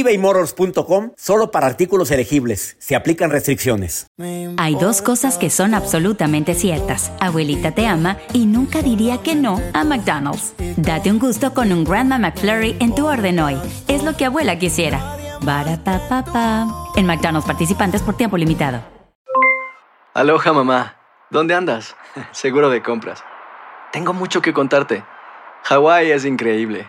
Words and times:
ebaymotors.com 0.00 1.12
solo 1.16 1.50
para 1.50 1.66
artículos 1.66 2.10
elegibles. 2.10 2.76
Se 2.78 2.96
aplican 2.96 3.30
restricciones. 3.30 4.06
Hay 4.58 4.74
dos 4.74 5.02
cosas 5.02 5.38
que 5.38 5.50
son 5.50 5.74
absolutamente 5.74 6.54
ciertas. 6.54 7.12
Abuelita 7.20 7.72
te 7.72 7.86
ama 7.86 8.18
y 8.32 8.46
nunca 8.46 8.82
diría 8.82 9.22
que 9.22 9.34
no 9.34 9.60
a 9.72 9.84
McDonald's. 9.84 10.54
Date 10.76 11.10
un 11.10 11.18
gusto 11.18 11.54
con 11.54 11.72
un 11.72 11.84
Grandma 11.84 12.18
McFlurry 12.18 12.76
en 12.80 12.94
tu 12.94 13.06
orden 13.06 13.38
hoy. 13.40 13.56
Es 13.88 14.02
lo 14.02 14.16
que 14.16 14.26
abuela 14.26 14.58
quisiera. 14.58 15.16
pa 15.44 16.66
En 16.96 17.06
McDonald's 17.06 17.46
participantes 17.46 18.02
por 18.02 18.16
tiempo 18.16 18.36
limitado. 18.36 18.80
Aloha 20.14 20.52
mamá. 20.52 20.96
¿Dónde 21.30 21.54
andas? 21.54 21.96
Seguro 22.32 22.70
de 22.70 22.82
compras. 22.82 23.22
Tengo 23.92 24.12
mucho 24.12 24.40
que 24.40 24.52
contarte. 24.52 25.04
Hawái 25.64 26.10
es 26.10 26.24
increíble. 26.24 26.88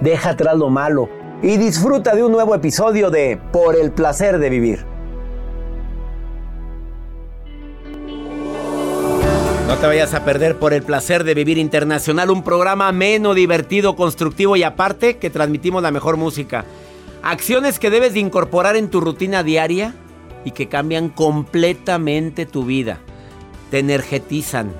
deja 0.00 0.30
atrás 0.30 0.56
lo 0.56 0.70
malo 0.70 1.08
y 1.42 1.56
disfruta 1.56 2.14
de 2.14 2.24
un 2.24 2.32
nuevo 2.32 2.54
episodio 2.54 3.10
de 3.10 3.40
Por 3.52 3.76
el 3.76 3.92
placer 3.92 4.38
de 4.38 4.50
vivir. 4.50 4.84
No 9.66 9.76
te 9.76 9.86
vayas 9.86 10.14
a 10.14 10.24
perder 10.24 10.58
por 10.58 10.72
el 10.74 10.82
placer 10.82 11.22
de 11.22 11.32
vivir 11.32 11.56
internacional, 11.56 12.30
un 12.30 12.42
programa 12.42 12.88
ameno, 12.88 13.34
divertido, 13.34 13.94
constructivo 13.94 14.56
y 14.56 14.64
aparte 14.64 15.18
que 15.18 15.30
transmitimos 15.30 15.82
la 15.82 15.92
mejor 15.92 16.16
música. 16.16 16.64
Acciones 17.22 17.78
que 17.78 17.90
debes 17.90 18.14
de 18.14 18.20
incorporar 18.20 18.74
en 18.74 18.88
tu 18.90 19.00
rutina 19.00 19.42
diaria 19.44 19.94
y 20.44 20.50
que 20.50 20.68
cambian 20.68 21.08
completamente 21.08 22.46
tu 22.46 22.64
vida. 22.64 22.98
Te 23.70 23.78
energetizan 23.78 24.72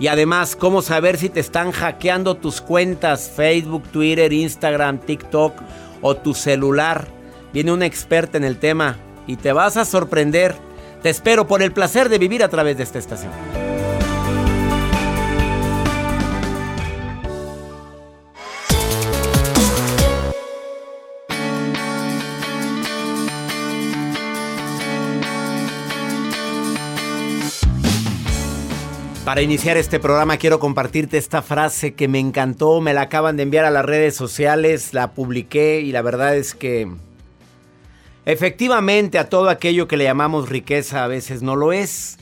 y 0.00 0.06
además, 0.06 0.54
¿cómo 0.54 0.80
saber 0.80 1.18
si 1.18 1.28
te 1.28 1.40
están 1.40 1.72
hackeando 1.72 2.36
tus 2.36 2.60
cuentas 2.60 3.32
Facebook, 3.34 3.82
Twitter, 3.90 4.32
Instagram, 4.32 4.98
TikTok 4.98 5.54
o 6.00 6.16
tu 6.16 6.34
celular? 6.34 7.08
Viene 7.52 7.72
una 7.72 7.86
experta 7.86 8.38
en 8.38 8.44
el 8.44 8.58
tema 8.58 8.96
y 9.26 9.36
te 9.36 9.52
vas 9.52 9.76
a 9.76 9.84
sorprender. 9.84 10.54
Te 11.02 11.10
espero 11.10 11.46
por 11.46 11.62
el 11.62 11.72
placer 11.72 12.08
de 12.08 12.18
vivir 12.18 12.44
a 12.44 12.48
través 12.48 12.76
de 12.76 12.84
esta 12.84 12.98
estación. 12.98 13.67
Para 29.28 29.42
iniciar 29.42 29.76
este 29.76 30.00
programa 30.00 30.38
quiero 30.38 30.58
compartirte 30.58 31.18
esta 31.18 31.42
frase 31.42 31.92
que 31.92 32.08
me 32.08 32.18
encantó, 32.18 32.80
me 32.80 32.94
la 32.94 33.02
acaban 33.02 33.36
de 33.36 33.42
enviar 33.42 33.66
a 33.66 33.70
las 33.70 33.84
redes 33.84 34.16
sociales, 34.16 34.94
la 34.94 35.12
publiqué 35.12 35.82
y 35.82 35.92
la 35.92 36.00
verdad 36.00 36.34
es 36.34 36.54
que 36.54 36.90
efectivamente 38.24 39.18
a 39.18 39.28
todo 39.28 39.50
aquello 39.50 39.86
que 39.86 39.98
le 39.98 40.04
llamamos 40.04 40.48
riqueza 40.48 41.04
a 41.04 41.08
veces 41.08 41.42
no 41.42 41.56
lo 41.56 41.74
es. 41.74 42.16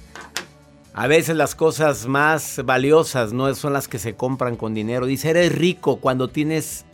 A 0.94 1.06
veces 1.06 1.36
las 1.36 1.54
cosas 1.54 2.08
más 2.08 2.60
valiosas 2.64 3.32
no 3.32 3.54
son 3.54 3.72
las 3.72 3.86
que 3.86 4.00
se 4.00 4.16
compran 4.16 4.56
con 4.56 4.74
dinero. 4.74 5.06
Dice, 5.06 5.30
eres 5.30 5.54
rico 5.54 6.00
cuando 6.00 6.26
tienes 6.26 6.86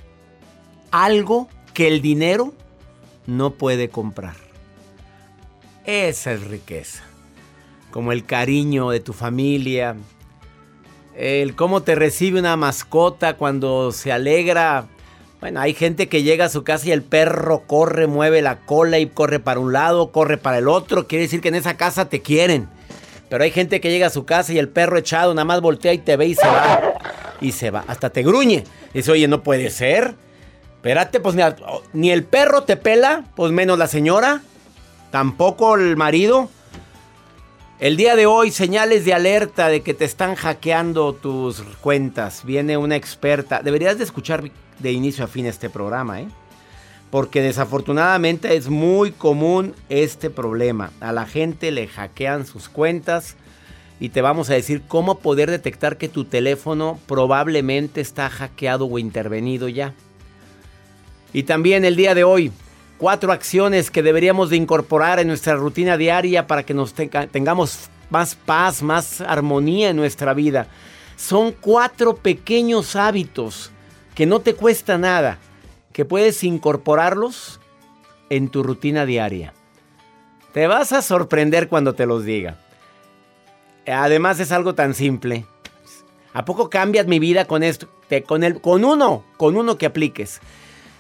algo 0.91 1.49
que 1.73 1.89
el 1.89 2.03
dinero 2.03 2.53
no 3.27 3.55
puede 3.55 3.89
comprar. 3.89 4.37
Esa 5.87 6.33
es 6.33 6.45
riqueza 6.45 7.03
como 7.93 8.11
el 8.11 8.25
cariño 8.25 8.91
de 8.91 8.99
tu 8.99 9.13
familia, 9.13 9.95
el 11.15 11.55
cómo 11.55 11.83
te 11.83 11.95
recibe 11.95 12.41
una 12.41 12.57
mascota 12.57 13.37
cuando 13.37 13.93
se 13.93 14.11
alegra. 14.11 14.87
Bueno, 15.41 15.61
hay 15.61 15.75
gente 15.75 16.09
que 16.09 16.23
llega 16.23 16.47
a 16.47 16.49
su 16.49 16.65
casa 16.65 16.89
y 16.89 16.93
el 16.93 17.03
perro 17.03 17.65
corre, 17.67 18.07
mueve 18.07 18.43
la 18.43 18.61
cola 18.61 18.99
y 18.99 19.07
corre 19.07 19.39
para 19.41 19.61
un 19.61 19.73
lado, 19.73 20.11
corre 20.11 20.39
para 20.39 20.59
el 20.59 20.69
otro. 20.69 21.07
Quiere 21.07 21.25
decir 21.25 21.41
que 21.41 21.49
en 21.49 21.57
esa 21.57 21.77
casa 21.77 22.09
te 22.09 22.23
quieren. 22.23 22.69
Pero 23.29 23.45
hay 23.45 23.51
gente 23.51 23.81
que 23.81 23.91
llega 23.91 24.07
a 24.07 24.11
su 24.11 24.25
casa 24.25 24.53
y 24.53 24.59
el 24.59 24.69
perro 24.69 24.99
echado 24.99 25.35
nada 25.35 25.45
más 25.45 25.61
voltea 25.61 25.93
y 25.93 25.99
te 25.99 26.17
ve 26.17 26.27
y 26.27 26.35
se 26.35 26.47
va. 26.47 26.81
Y 27.41 27.53
se 27.53 27.71
va. 27.71 27.85
Hasta 27.89 28.11
te 28.11 28.23
gruñe. 28.23 28.65
Dice, 28.95 29.11
oye, 29.11 29.27
no 29.27 29.43
puede 29.43 29.71
ser. 29.71 30.15
Espérate, 30.77 31.21
pues 31.21 31.37
ni 31.93 32.11
el 32.11 32.25
perro 32.25 32.63
te 32.63 32.77
pela, 32.77 33.25
pues 33.35 33.53
menos 33.53 33.79
la 33.79 33.87
señora. 33.87 34.43
Tampoco 35.11 35.75
el 35.75 35.97
marido. 35.97 36.51
El 37.81 37.97
día 37.97 38.15
de 38.15 38.27
hoy, 38.27 38.53
señales 38.53 39.05
de 39.05 39.13
alerta 39.13 39.69
de 39.69 39.81
que 39.81 39.95
te 39.95 40.05
están 40.05 40.37
hackeando 40.37 41.15
tus 41.15 41.63
cuentas. 41.81 42.45
Viene 42.45 42.77
una 42.77 42.95
experta. 42.95 43.61
Deberías 43.63 43.99
de 43.99 44.05
escuchar 44.05 44.51
de 44.79 44.93
inicio 44.93 45.25
a 45.25 45.29
fin 45.29 45.47
este 45.47 45.69
programa, 45.69 46.21
¿eh? 46.21 46.29
Porque 47.11 47.43
desafortunadamente 47.43 48.57
es 48.57 48.69
muy 48.69 49.11
común 49.11 49.75
este 49.89 50.31
problema. 50.31 50.93
A 51.01 51.13
la 51.13 51.27
gente 51.27 51.73
le 51.73 51.89
hackean 51.89 52.47
sus 52.47 52.69
cuentas 52.69 53.37
y 53.99 54.11
te 54.11 54.23
vamos 54.23 54.49
a 54.49 54.55
decir 54.55 54.83
cómo 54.87 55.19
poder 55.19 55.51
detectar 55.51 55.99
que 55.99 56.09
tu 56.09 56.25
teléfono 56.25 56.99
probablemente 57.07 58.01
está 58.01 58.31
hackeado 58.31 58.87
o 58.87 58.99
intervenido 58.99 59.69
ya. 59.69 59.93
Y 61.33 61.43
también 61.45 61.85
el 61.85 61.97
día 61.97 62.15
de 62.15 62.25
hoy, 62.25 62.53
cuatro 63.03 63.33
acciones 63.33 63.91
que 63.91 64.01
deberíamos 64.01 64.49
de 64.49 64.57
incorporar 64.57 65.19
en 65.19 65.27
nuestra 65.27 65.57
rutina 65.57 65.97
diaria 65.97 66.47
para 66.47 66.63
que 66.63 66.73
nos 66.73 66.95
tengamos 66.95 67.91
más 68.11 68.37
paz, 68.37 68.81
más 68.81 69.21
armonía 69.21 69.91
en 69.91 69.97
nuestra 69.97 70.35
vida. 70.35 70.69
Son 71.17 71.51
cuatro 71.51 72.15
pequeños 72.15 72.95
hábitos 72.95 73.73
que 74.15 74.25
no 74.25 74.39
te 74.39 74.55
cuesta 74.55 74.99
nada, 74.99 75.39
que 75.93 76.05
puedes 76.05 76.45
incorporarlos 76.45 77.59
en 78.31 78.49
tu 78.49 78.63
rutina 78.63 79.05
diaria. 79.05 79.53
Te 80.53 80.69
vas 80.69 80.93
a 80.93 81.03
sorprender 81.03 81.67
cuando 81.67 81.95
te 81.95 82.07
los 82.07 82.25
diga. 82.25 82.57
Además 83.85 84.39
es 84.39 84.53
algo 84.53 84.77
tan 84.77 84.95
simple. 84.95 85.45
¿A 86.35 86.45
poco 86.45 86.71
cambias 86.71 87.09
mi 87.09 87.19
vida 87.19 87.47
con 87.47 87.65
esto? 87.65 87.89
Con, 88.29 88.45
el, 88.45 88.61
con 88.61 88.85
uno, 88.85 89.25
con 89.39 89.57
uno 89.57 89.77
que 89.77 89.87
apliques. 89.87 90.41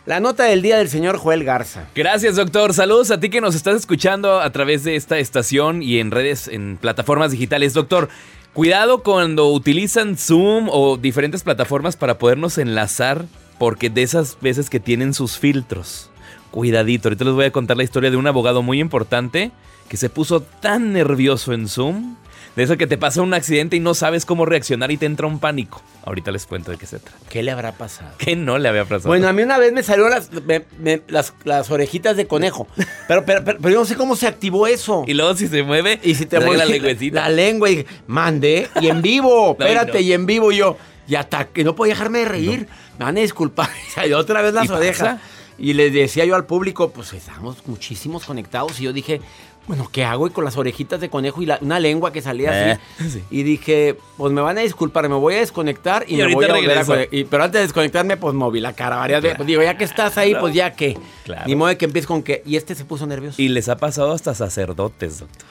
La 0.05 0.19
nota 0.19 0.45
del 0.45 0.63
día 0.63 0.79
del 0.79 0.89
señor 0.89 1.17
Joel 1.17 1.45
Garza. 1.45 1.87
Gracias, 1.95 2.35
doctor. 2.35 2.75
Saludos 2.75 3.13
a 3.13 3.21
ti 3.21 3.31
que 3.31 3.41
nos 3.41 3.55
estás 3.55 3.77
escuchando 3.77 4.41
a 4.41 4.51
través 4.51 4.83
de 4.83 4.97
esta 4.97 5.19
estación 5.19 5.81
y 5.81 6.01
en 6.01 6.11
redes, 6.11 6.49
en 6.49 6.77
plataformas 6.77 7.31
digitales. 7.31 7.73
Doctor, 7.73 8.09
cuidado 8.53 9.05
cuando 9.05 9.53
utilizan 9.53 10.17
Zoom 10.17 10.69
o 10.69 10.97
diferentes 10.97 11.45
plataformas 11.45 11.95
para 11.97 12.19
podernos 12.19 12.59
enlazar, 12.59 13.27
porque 13.61 13.91
de 13.91 14.03
esas 14.03 14.39
veces 14.41 14.71
que 14.71 14.81
tienen 14.81 15.15
sus 15.15 15.39
filtros. 15.39 16.11
Cuidadito, 16.51 17.09
ahorita 17.09 17.25
les 17.25 17.35
voy 17.35 17.45
a 17.45 17.53
contar 17.53 17.77
la 17.77 17.85
historia 17.85 18.11
de 18.11 18.17
un 18.17 18.27
abogado 18.27 18.61
muy 18.61 18.81
importante 18.81 19.53
que 19.89 19.97
se 19.97 20.11
puso 20.11 20.41
tan 20.43 20.93
nervioso 20.93 21.53
en 21.53 21.69
Zoom. 21.69 22.17
De 22.57 22.63
eso 22.65 22.77
que 22.77 22.87
te 22.87 22.99
pasa 22.99 23.23
un 23.23 23.33
accidente 23.33 23.77
y 23.77 23.81
no 23.81 23.95
sabes 23.95 24.27
cómo 24.27 24.45
reaccionar 24.45 24.91
y 24.91 24.99
te 24.99 25.07
entra 25.07 25.27
un 25.27 25.39
pánico. 25.39 25.81
Ahorita 26.05 26.31
les 26.31 26.45
cuento 26.47 26.71
de 26.71 26.77
qué 26.77 26.85
se 26.87 26.99
trata. 26.99 27.17
¿Qué 27.31 27.43
le 27.43 27.51
habrá 27.51 27.73
pasado? 27.73 28.11
¿Qué 28.19 28.37
no 28.37 28.59
le 28.59 28.69
había 28.69 28.85
pasado? 28.85 29.09
Bueno, 29.09 29.27
a 29.27 29.33
mí 29.33 29.43
una 29.43 29.57
vez 29.57 29.73
me 29.73 29.83
salieron 29.83 30.11
las, 30.11 30.31
me- 30.31 30.65
me- 30.79 31.01
las, 31.09 31.33
las 31.45 31.71
orejitas 31.71 32.15
de 32.17 32.27
conejo. 32.27 32.67
Pero, 33.09 33.25
pero, 33.25 33.43
pero, 33.45 33.59
pero 33.61 33.73
yo 33.73 33.81
no 33.81 33.85
sé 33.87 33.97
cómo 33.97 34.17
se 34.17 34.27
activó 34.27 34.67
eso. 34.67 35.05
y 35.07 35.15
luego 35.15 35.35
si 35.35 35.49
se 35.49 35.63
mueve, 35.63 35.99
Y 36.03 36.15
si 36.15 36.27
te 36.27 36.39
trae 36.39 36.57
la 36.57 36.65
lengüecita. 36.67 37.23
La 37.23 37.29
lengua 37.31 37.71
y 37.71 37.87
mandé. 38.07 38.69
Y 38.81 38.89
en 38.89 39.01
vivo, 39.03 39.57
No, 39.59 39.65
espérate, 39.65 39.95
no. 39.95 40.01
y 40.01 40.13
en 40.13 40.27
vivo 40.27 40.53
yo. 40.53 40.77
Y 41.09 41.15
hasta 41.15 41.47
que 41.47 41.65
no 41.65 41.75
podía 41.75 41.95
dejarme 41.95 42.21
de 42.21 42.25
reír. 42.27 42.69
Me 42.99 43.05
van 43.07 43.17
a 43.17 43.21
disculpar. 43.21 43.71
Y 44.07 44.13
otra 44.13 44.43
vez 44.43 44.53
las 44.55 44.67
¿Y 44.67 44.69
pasa? 44.69 44.79
orejas. 44.79 45.21
Y 45.59 45.75
le 45.75 45.91
decía 45.91 46.25
yo 46.25 46.35
al 46.35 46.45
público, 46.47 46.91
pues 46.91 47.13
estamos 47.13 47.67
muchísimos 47.67 48.25
conectados. 48.25 48.81
Y 48.81 48.85
yo 48.85 48.93
dije, 48.93 49.21
bueno, 49.67 49.88
¿qué 49.93 50.05
hago? 50.05 50.26
Y 50.26 50.31
con 50.31 50.44
las 50.44 50.56
orejitas 50.56 51.00
de 51.00 51.09
conejo 51.09 51.41
y 51.43 51.47
la- 51.47 51.59
una 51.61 51.79
lengua 51.79 52.12
que 52.12 52.20
salía 52.20 52.50
así. 52.73 52.81
Eh, 53.05 53.09
sí. 53.11 53.23
Y 53.31 53.43
dije, 53.44 53.97
pues 54.17 54.32
me 54.32 54.41
van 54.41 54.59
a 54.59 54.62
disculpar, 54.62 55.09
me 55.09 55.14
voy 55.14 55.35
a 55.35 55.38
desconectar 55.38 56.05
y, 56.09 56.14
Y 56.14 56.17
me 56.19 56.35
voy 56.35 56.44
a 56.47 56.55
volver 56.55 56.79
a. 56.79 56.85
Y- 57.11 57.25
Pero 57.25 57.44
antes 57.44 57.61
de 57.61 57.67
desconectarme, 57.67 58.17
pues 58.17 58.35
moví 58.35 58.61
la 58.61 58.73
cara 58.73 58.97
varias 58.97 59.23
veces. 59.23 59.37
Pues 59.37 59.47
digo, 59.47 59.62
ya 59.62 59.76
que 59.79 59.85
estás 59.85 60.19
ahí, 60.19 60.35
pues 60.35 60.53
ya 60.55 60.73
que. 60.75 60.99
Claro. 61.25 61.44
Ni 61.47 61.55
modo 61.55 61.69
de 61.69 61.76
que 61.79 61.85
empieces 61.85 62.06
con 62.09 62.23
que. 62.23 62.43
Y 62.44 62.56
este 62.56 62.75
se 62.75 62.85
puso 62.85 63.06
nervioso. 63.06 63.41
Y 63.41 63.49
les 63.49 63.69
ha 63.69 63.76
pasado 63.76 64.12
hasta 64.12 64.35
sacerdotes, 64.35 65.20
doctor. 65.20 65.47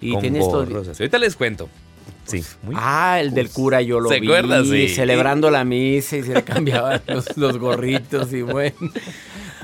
Y 0.00 0.12
con 0.12 0.20
tienes 0.20 0.40
todo- 0.42 0.64
gorros. 0.66 0.88
Ahorita 0.88 1.18
les 1.18 1.36
cuento. 1.36 1.68
Sí, 2.26 2.42
muy 2.62 2.74
Ah, 2.78 3.18
el 3.20 3.34
del 3.34 3.50
cura 3.50 3.82
yo 3.82 4.00
lo 4.00 4.08
¿Se 4.08 4.18
vi, 4.18 4.26
acuerda? 4.28 4.64
Sí. 4.64 4.88
celebrando 4.88 5.50
la 5.50 5.62
misa 5.64 6.16
y 6.16 6.22
se 6.22 6.32
le 6.32 6.42
cambiaban 6.42 7.02
los, 7.06 7.36
los 7.36 7.58
gorritos 7.58 8.32
y 8.32 8.40
bueno. 8.40 8.74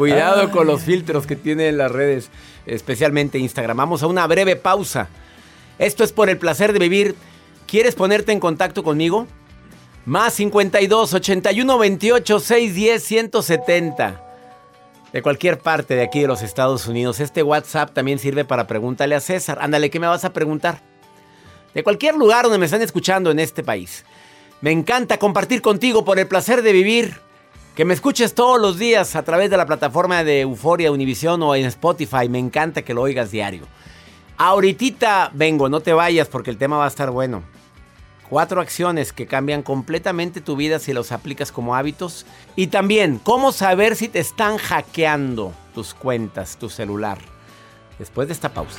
Cuidado 0.01 0.51
con 0.51 0.67
los 0.67 0.81
filtros 0.81 1.27
que 1.27 1.37
tienen 1.37 1.77
las 1.77 1.93
redes, 1.93 2.31
especialmente 2.65 3.39
Instagram. 3.39 3.77
Vamos 3.77 4.03
a 4.03 4.07
una 4.07 4.27
breve 4.27 4.57
pausa. 4.57 5.11
Esto 5.79 6.05
es 6.05 6.13
por 6.13 6.31
el 6.31 6.39
placer 6.39 6.73
de 6.73 6.79
vivir. 6.79 7.15
¿Quieres 7.67 7.97
ponerte 7.97 8.33
en 8.33 8.41
contacto 8.41 8.83
conmigo? 8.83 9.27
Más 10.07 10.33
52 10.33 11.13
81 11.13 11.79
28 11.79 12.41
610 12.41 13.03
170. 13.05 14.25
De 15.13 15.21
cualquier 15.21 15.59
parte 15.59 15.95
de 15.95 16.03
aquí 16.03 16.23
de 16.23 16.29
los 16.29 16.41
Estados 16.41 16.87
Unidos. 16.87 17.21
Este 17.21 17.43
WhatsApp 17.43 17.93
también 17.93 18.19
sirve 18.19 18.47
para 18.47 18.67
pregúntale 18.67 19.15
a 19.15 19.21
César. 19.21 19.59
Ándale, 19.61 19.91
¿qué 19.91 20.01
me 20.01 20.07
vas 20.07 20.25
a 20.25 20.33
preguntar? 20.33 20.81
de 21.75 21.85
cualquier 21.85 22.15
lugar 22.15 22.45
donde 22.45 22.57
me 22.57 22.65
están 22.65 22.81
escuchando 22.81 23.31
en 23.31 23.39
este 23.39 23.63
país. 23.63 24.07
Me 24.63 24.71
encanta 24.71 25.19
compartir 25.19 25.61
contigo 25.61 26.07
por 26.07 26.19
el 26.19 26.27
placer 26.27 26.63
de 26.63 26.73
vivir. 26.73 27.21
Que 27.81 27.87
me 27.87 27.95
escuches 27.95 28.35
todos 28.35 28.61
los 28.61 28.79
días 28.79 29.17
a 29.17 29.23
través 29.23 29.49
de 29.49 29.57
la 29.57 29.65
plataforma 29.65 30.23
de 30.23 30.43
Euforia, 30.43 30.93
Univision 30.93 31.43
o 31.43 31.55
en 31.55 31.65
Spotify. 31.65 32.29
Me 32.29 32.39
encanta 32.39 32.83
que 32.83 32.93
lo 32.93 33.01
oigas 33.01 33.31
diario. 33.31 33.63
Ahorita 34.37 35.31
vengo, 35.33 35.71
no 35.71 35.81
te 35.81 35.95
vayas 35.95 36.29
porque 36.29 36.51
el 36.51 36.59
tema 36.59 36.77
va 36.77 36.85
a 36.85 36.89
estar 36.89 37.11
bueno. 37.11 37.43
Cuatro 38.29 38.61
acciones 38.61 39.15
que 39.15 39.27
cambian 39.27 39.63
completamente 39.63 40.43
tu 40.43 40.57
vida 40.57 40.79
si 40.79 40.93
los 40.93 41.11
aplicas 41.11 41.53
como 41.53 41.75
hábitos. 41.75 42.27
Y 42.55 42.67
también, 42.67 43.19
cómo 43.19 43.51
saber 43.51 43.97
si 43.97 44.09
te 44.09 44.19
están 44.19 44.59
hackeando 44.59 45.55
tus 45.75 45.95
cuentas, 45.95 46.59
tu 46.59 46.69
celular. 46.69 47.17
Después 47.99 48.29
de 48.29 48.35
esta 48.35 48.53
pausa. 48.53 48.79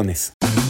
opciones. 0.00 0.69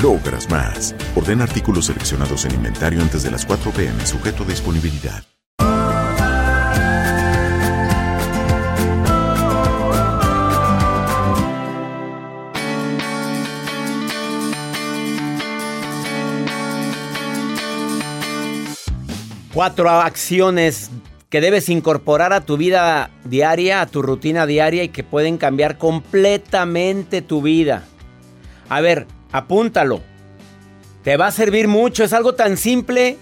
logras 0.00 0.48
más. 0.50 0.94
Ordena 1.14 1.44
artículos 1.44 1.86
seleccionados 1.86 2.44
en 2.44 2.54
inventario 2.54 3.00
antes 3.02 3.22
de 3.22 3.30
las 3.30 3.44
4 3.44 3.70
pm, 3.72 4.06
sujeto 4.06 4.44
a 4.44 4.46
disponibilidad. 4.46 5.24
Cuatro 19.52 19.90
acciones 19.90 20.90
que 21.28 21.42
debes 21.42 21.68
incorporar 21.68 22.32
a 22.32 22.40
tu 22.40 22.56
vida 22.56 23.10
diaria, 23.24 23.82
a 23.82 23.86
tu 23.86 24.00
rutina 24.00 24.46
diaria 24.46 24.82
y 24.82 24.88
que 24.88 25.04
pueden 25.04 25.36
cambiar 25.36 25.76
completamente 25.76 27.20
tu 27.20 27.42
vida. 27.42 27.84
A 28.70 28.80
ver, 28.80 29.06
apúntalo. 29.32 30.00
Te 31.02 31.16
va 31.16 31.28
a 31.28 31.32
servir 31.32 31.66
mucho, 31.66 32.04
es 32.04 32.12
algo 32.12 32.34
tan 32.34 32.56
simple. 32.56 33.18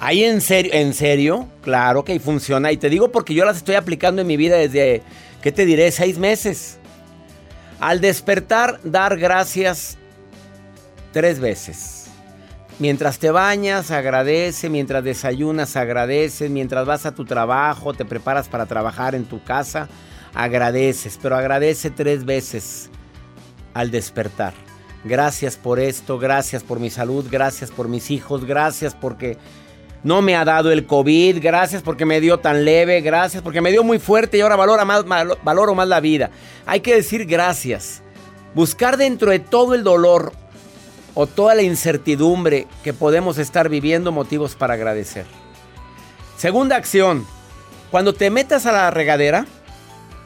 Ahí 0.00 0.24
en 0.24 0.40
serio, 0.40 0.72
en 0.74 0.94
serio, 0.94 1.48
claro 1.62 2.04
que 2.04 2.18
funciona. 2.18 2.72
Y 2.72 2.76
te 2.76 2.88
digo 2.88 3.12
porque 3.12 3.34
yo 3.34 3.44
las 3.44 3.58
estoy 3.58 3.74
aplicando 3.74 4.22
en 4.22 4.28
mi 4.28 4.36
vida 4.36 4.56
desde, 4.56 5.02
¿qué 5.42 5.52
te 5.52 5.66
diré? 5.66 5.90
Seis 5.90 6.18
meses. 6.18 6.78
Al 7.80 8.00
despertar, 8.00 8.80
dar 8.82 9.18
gracias 9.18 9.98
tres 11.12 11.38
veces. 11.38 12.06
Mientras 12.78 13.18
te 13.18 13.30
bañas, 13.30 13.92
agradece, 13.92 14.68
mientras 14.68 15.04
desayunas, 15.04 15.76
agradece, 15.76 16.48
mientras 16.48 16.86
vas 16.86 17.06
a 17.06 17.14
tu 17.14 17.24
trabajo, 17.24 17.94
te 17.94 18.04
preparas 18.04 18.48
para 18.48 18.66
trabajar 18.66 19.14
en 19.14 19.24
tu 19.24 19.42
casa, 19.44 19.88
agradeces, 20.34 21.18
pero 21.22 21.36
agradece 21.36 21.90
tres 21.90 22.24
veces 22.24 22.90
al 23.74 23.92
despertar. 23.92 24.54
Gracias 25.04 25.56
por 25.56 25.80
esto, 25.80 26.18
gracias 26.18 26.62
por 26.62 26.80
mi 26.80 26.88
salud, 26.88 27.26
gracias 27.30 27.70
por 27.70 27.88
mis 27.88 28.10
hijos, 28.10 28.46
gracias 28.46 28.94
porque 28.94 29.36
no 30.02 30.22
me 30.22 30.34
ha 30.34 30.46
dado 30.46 30.72
el 30.72 30.86
COVID, 30.86 31.42
gracias 31.42 31.82
porque 31.82 32.06
me 32.06 32.22
dio 32.22 32.38
tan 32.38 32.64
leve, 32.64 33.02
gracias 33.02 33.42
porque 33.42 33.60
me 33.60 33.70
dio 33.70 33.84
muy 33.84 33.98
fuerte 33.98 34.38
y 34.38 34.40
ahora 34.40 34.56
valoro 34.56 35.74
más, 35.74 35.88
la 35.88 36.00
vida. 36.00 36.30
Hay 36.64 36.80
que 36.80 36.94
decir 36.94 37.26
gracias. 37.26 38.02
Buscar 38.54 38.96
dentro 38.96 39.30
de 39.30 39.40
todo 39.40 39.74
el 39.74 39.84
dolor 39.84 40.32
o 41.12 41.26
toda 41.26 41.54
la 41.54 41.62
incertidumbre 41.62 42.66
que 42.82 42.94
podemos 42.94 43.36
estar 43.36 43.68
viviendo 43.68 44.10
motivos 44.10 44.54
para 44.54 44.74
agradecer. 44.74 45.26
Segunda 46.38 46.76
acción, 46.76 47.26
cuando 47.90 48.14
te 48.14 48.30
metas 48.30 48.64
a 48.64 48.72
la 48.72 48.90
regadera, 48.90 49.46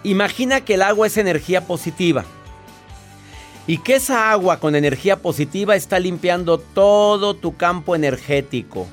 imagina 0.04 0.60
que 0.60 0.74
el 0.74 0.82
agua 0.82 1.08
es 1.08 1.16
energía 1.16 1.66
positiva 1.66 2.24
y 3.68 3.76
que 3.76 3.96
esa 3.96 4.32
agua 4.32 4.60
con 4.60 4.74
energía 4.74 5.18
positiva 5.18 5.76
está 5.76 6.00
limpiando 6.00 6.56
todo 6.56 7.34
tu 7.34 7.58
campo 7.58 7.94
energético 7.94 8.86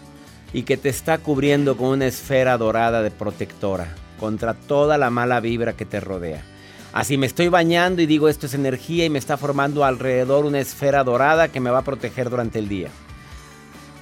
y 0.52 0.64
que 0.64 0.76
te 0.76 0.90
está 0.90 1.18
cubriendo 1.18 1.78
con 1.78 1.88
una 1.88 2.08
esfera 2.08 2.58
dorada 2.58 3.02
de 3.02 3.10
protectora 3.10 3.96
contra 4.20 4.54
toda 4.54 4.98
la 4.98 5.10
mala 5.10 5.40
vibra 5.40 5.74
que 5.74 5.86
te 5.86 6.02
rodea. 6.02 6.44
Así 6.92 7.18
me 7.18 7.26
estoy 7.26 7.48
bañando 7.48 8.02
y 8.02 8.06
digo 8.06 8.28
esto 8.28 8.48
es 8.48 8.54
energía 8.54 9.06
y 9.06 9.10
me 9.10 9.18
está 9.18 9.38
formando 9.38 9.86
alrededor 9.86 10.46
una 10.46 10.60
esfera 10.60 11.06
dorada 11.06 11.48
que 11.48 11.62
me 11.62 11.70
va 11.70 11.80
a 11.80 11.86
proteger 11.86 12.30
durante 12.30 12.60
el 12.60 12.68
día. 12.68 12.90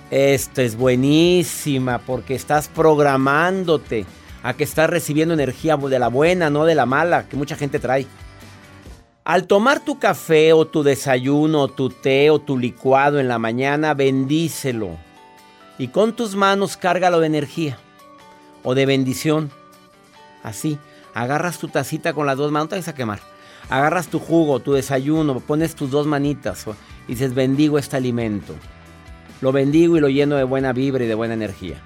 Esto 0.09 0.63
es 0.63 0.75
buenísima 0.75 1.99
porque 1.99 2.33
estás 2.33 2.67
programándote 2.67 4.07
a 4.41 4.55
que 4.55 4.63
estás 4.63 4.89
recibiendo 4.89 5.35
energía 5.35 5.77
de 5.77 5.99
la 5.99 6.07
buena, 6.07 6.49
no 6.49 6.65
de 6.65 6.73
la 6.73 6.87
mala, 6.87 7.29
que 7.29 7.37
mucha 7.37 7.55
gente 7.55 7.77
trae. 7.77 8.07
Al 9.25 9.47
tomar 9.47 9.79
tu 9.79 9.99
café 9.99 10.51
o 10.51 10.67
tu 10.67 10.83
desayuno 10.83 11.61
o 11.61 11.67
tu 11.69 11.89
té 11.89 12.29
o 12.29 12.39
tu 12.39 12.57
licuado 12.57 13.21
en 13.21 13.29
la 13.29 13.39
mañana, 13.39 13.93
bendícelo. 13.93 14.97
Y 15.77 15.87
con 15.87 16.13
tus 16.13 16.35
manos 16.35 16.75
cárgalo 16.75 17.21
de 17.21 17.27
energía 17.27 17.77
o 18.63 18.75
de 18.75 18.85
bendición. 18.85 19.49
Así 20.43 20.77
agarras 21.13 21.57
tu 21.57 21.69
tacita 21.69 22.11
con 22.11 22.25
las 22.25 22.37
dos 22.37 22.51
manos, 22.51 22.65
no 22.65 22.69
te 22.71 22.75
vas 22.75 22.87
a 22.89 22.95
quemar. 22.95 23.21
Agarras 23.69 24.07
tu 24.09 24.19
jugo, 24.19 24.59
tu 24.59 24.73
desayuno, 24.73 25.39
pones 25.39 25.73
tus 25.73 25.89
dos 25.89 26.05
manitas 26.05 26.65
y 27.07 27.13
dices, 27.13 27.33
bendigo 27.33 27.77
este 27.77 27.95
alimento. 27.95 28.53
Lo 29.39 29.53
bendigo 29.53 29.95
y 29.95 30.01
lo 30.01 30.09
lleno 30.09 30.35
de 30.35 30.43
buena 30.43 30.73
vibra 30.73 31.05
y 31.05 31.07
de 31.07 31.15
buena 31.15 31.33
energía. 31.33 31.81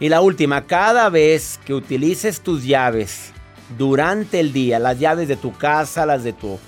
Y 0.00 0.08
la 0.08 0.22
última, 0.22 0.64
cada 0.64 1.10
vez 1.10 1.60
que 1.66 1.74
utilices 1.74 2.40
tus 2.40 2.64
llaves 2.64 3.34
durante 3.76 4.40
el 4.40 4.52
día, 4.52 4.78
las 4.78 4.98
llaves 4.98 5.28
de 5.28 5.36
tu 5.36 5.52
casa, 5.52 6.06
las 6.06 6.24
de 6.24 6.32
tu 6.32 6.58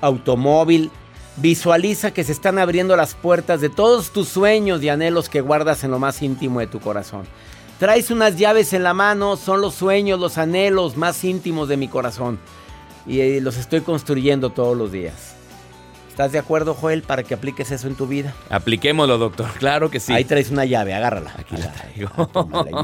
automóvil, 0.00 0.90
visualiza 1.36 2.12
que 2.12 2.24
se 2.24 2.32
están 2.32 2.58
abriendo 2.58 2.96
las 2.96 3.14
puertas 3.14 3.60
de 3.60 3.68
todos 3.68 4.10
tus 4.10 4.28
sueños 4.28 4.82
y 4.82 4.88
anhelos 4.88 5.28
que 5.28 5.40
guardas 5.40 5.84
en 5.84 5.90
lo 5.90 5.98
más 5.98 6.22
íntimo 6.22 6.60
de 6.60 6.66
tu 6.66 6.80
corazón. 6.80 7.26
Traes 7.78 8.10
unas 8.10 8.36
llaves 8.36 8.72
en 8.72 8.82
la 8.82 8.94
mano, 8.94 9.36
son 9.36 9.60
los 9.60 9.74
sueños, 9.74 10.18
los 10.18 10.38
anhelos 10.38 10.96
más 10.96 11.22
íntimos 11.24 11.68
de 11.68 11.76
mi 11.76 11.88
corazón. 11.88 12.38
Y 13.06 13.20
eh, 13.20 13.40
los 13.40 13.58
estoy 13.58 13.82
construyendo 13.82 14.50
todos 14.50 14.76
los 14.76 14.92
días. 14.92 15.35
¿Estás 16.16 16.32
de 16.32 16.38
acuerdo, 16.38 16.72
Joel, 16.72 17.02
para 17.02 17.24
que 17.24 17.34
apliques 17.34 17.70
eso 17.70 17.88
en 17.88 17.94
tu 17.94 18.06
vida? 18.06 18.32
Apliquémoslo, 18.48 19.18
doctor. 19.18 19.48
Claro 19.58 19.90
que 19.90 20.00
sí. 20.00 20.14
Ahí 20.14 20.24
traes 20.24 20.50
una 20.50 20.64
llave, 20.64 20.94
agárrala. 20.94 21.34
Aquí 21.36 21.58
la 21.58 21.70
traigo. 21.70 22.10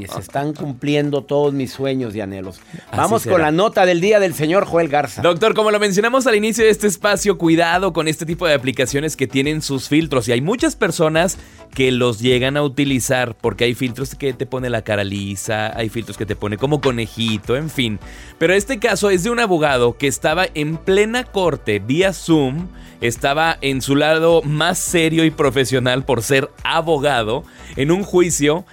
y 0.02 0.06
se 0.06 0.20
están 0.20 0.52
cumpliendo 0.52 1.22
todos 1.22 1.54
mis 1.54 1.72
sueños 1.72 2.14
y 2.14 2.20
anhelos. 2.20 2.60
Vamos 2.94 3.24
con 3.24 3.40
la 3.40 3.50
nota 3.50 3.86
del 3.86 4.02
día 4.02 4.20
del 4.20 4.34
señor 4.34 4.66
Joel 4.66 4.88
Garza. 4.88 5.22
Doctor, 5.22 5.54
como 5.54 5.70
lo 5.70 5.80
mencionamos 5.80 6.26
al 6.26 6.34
inicio 6.34 6.62
de 6.62 6.68
este 6.68 6.86
espacio, 6.86 7.38
cuidado 7.38 7.94
con 7.94 8.06
este 8.06 8.26
tipo 8.26 8.46
de 8.46 8.52
aplicaciones 8.52 9.16
que 9.16 9.26
tienen 9.26 9.62
sus 9.62 9.88
filtros. 9.88 10.28
Y 10.28 10.32
hay 10.32 10.42
muchas 10.42 10.76
personas 10.76 11.38
que 11.74 11.90
los 11.90 12.20
llegan 12.20 12.58
a 12.58 12.62
utilizar 12.62 13.34
porque 13.34 13.64
hay 13.64 13.74
filtros 13.74 14.14
que 14.14 14.34
te 14.34 14.44
pone 14.44 14.68
la 14.68 14.82
cara 14.82 15.04
lisa, 15.04 15.74
hay 15.74 15.88
filtros 15.88 16.18
que 16.18 16.26
te 16.26 16.36
pone 16.36 16.58
como 16.58 16.82
conejito, 16.82 17.56
en 17.56 17.70
fin. 17.70 17.98
Pero 18.38 18.52
este 18.52 18.78
caso 18.78 19.08
es 19.08 19.22
de 19.22 19.30
un 19.30 19.40
abogado 19.40 19.96
que 19.96 20.06
estaba 20.06 20.44
en 20.52 20.76
plena 20.76 21.24
corte 21.24 21.78
vía 21.78 22.12
Zoom 22.12 22.68
estaba 23.02 23.58
en 23.60 23.82
su 23.82 23.96
lado 23.96 24.40
más 24.42 24.78
serio 24.78 25.24
y 25.24 25.30
profesional 25.30 26.04
por 26.04 26.22
ser 26.22 26.48
abogado 26.64 27.44
en 27.76 27.90
un 27.90 28.04
juicio 28.04 28.64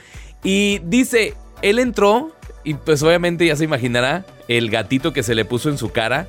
y 0.44 0.80
dice, 0.86 1.34
él 1.62 1.80
entró 1.80 2.32
y 2.64 2.76
pues 2.76 3.04
obviamente 3.04 3.46
ya 3.46 3.56
se 3.56 3.64
imaginará 3.66 4.26
el 4.48 4.70
gatito 4.70 5.12
que 5.12 5.24
se 5.24 5.36
le 5.36 5.46
puso 5.46 5.70
en 5.70 5.78
su 5.78 5.92
cara. 5.92 6.28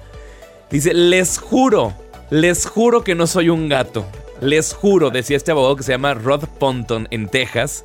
Dice, 0.70 0.94
les 0.94 1.38
juro, 1.38 1.94
les 2.30 2.66
juro 2.66 3.04
que 3.04 3.14
no 3.14 3.26
soy 3.26 3.50
un 3.50 3.68
gato. 3.68 4.06
Les 4.40 4.72
juro, 4.72 5.10
decía 5.10 5.36
este 5.36 5.50
abogado 5.50 5.76
que 5.76 5.82
se 5.82 5.92
llama 5.92 6.14
Rod 6.14 6.44
Ponton 6.58 7.06
en 7.10 7.28
Texas 7.28 7.84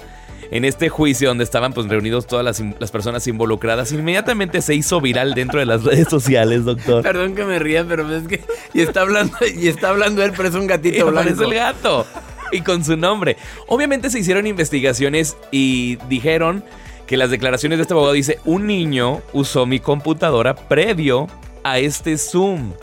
en 0.51 0.65
este 0.65 0.89
juicio 0.89 1.29
donde 1.29 1.43
estaban 1.43 1.73
pues 1.73 1.87
reunidos 1.87 2.27
todas 2.27 2.45
las, 2.45 2.91
personas 2.91 3.27
involucradas, 3.27 3.91
inmediatamente 3.91 4.61
se 4.61 4.75
hizo 4.75 5.01
viral 5.01 5.33
dentro 5.33 5.59
de 5.59 5.65
las 5.65 5.83
redes 5.83 6.07
sociales, 6.09 6.65
doctor. 6.65 7.03
Perdón 7.03 7.35
que 7.35 7.45
me 7.45 7.59
ría, 7.59 7.85
pero 7.85 8.09
es 8.15 8.27
que 8.27 8.41
y 8.73 8.81
está 8.81 9.01
hablando 9.01 9.37
y 9.55 9.67
está 9.67 9.89
hablando 9.89 10.23
él, 10.23 10.31
pero 10.35 10.49
es 10.49 10.55
un 10.55 10.67
gatito 10.67 11.07
blanco. 11.07 11.29
Es 11.29 11.39
el 11.39 11.53
gato 11.53 12.05
y 12.51 12.61
con 12.61 12.83
su 12.83 12.97
nombre. 12.97 13.37
Obviamente 13.67 14.09
se 14.09 14.19
hicieron 14.19 14.47
investigaciones 14.47 15.35
y 15.51 15.97
dijeron 16.09 16.63
que 17.07 17.17
las 17.17 17.29
declaraciones 17.29 17.77
de 17.77 17.83
este 17.83 17.93
abogado 17.93 18.13
dice, 18.13 18.39
"Un 18.45 18.67
niño 18.67 19.21
usó 19.33 19.65
mi 19.65 19.79
computadora 19.79 20.55
previo 20.55 21.27
a 21.63 21.79
este 21.79 22.17
Zoom. 22.17 22.73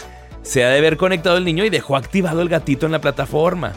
Se 0.42 0.64
ha 0.64 0.70
de 0.70 0.78
haber 0.78 0.96
conectado 0.96 1.36
el 1.36 1.44
niño 1.44 1.64
y 1.64 1.70
dejó 1.70 1.96
activado 1.96 2.40
el 2.42 2.48
gatito 2.48 2.86
en 2.86 2.92
la 2.92 3.00
plataforma." 3.00 3.72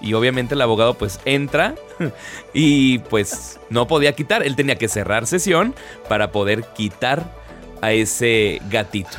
Y 0.00 0.14
obviamente 0.14 0.54
el 0.54 0.62
abogado 0.62 0.94
pues 0.94 1.20
entra 1.24 1.74
y 2.54 2.98
pues 2.98 3.58
no 3.70 3.86
podía 3.86 4.12
quitar. 4.12 4.42
Él 4.42 4.56
tenía 4.56 4.76
que 4.76 4.88
cerrar 4.88 5.26
sesión 5.26 5.74
para 6.08 6.32
poder 6.32 6.64
quitar 6.74 7.34
a 7.82 7.92
ese 7.92 8.60
gatito. 8.70 9.18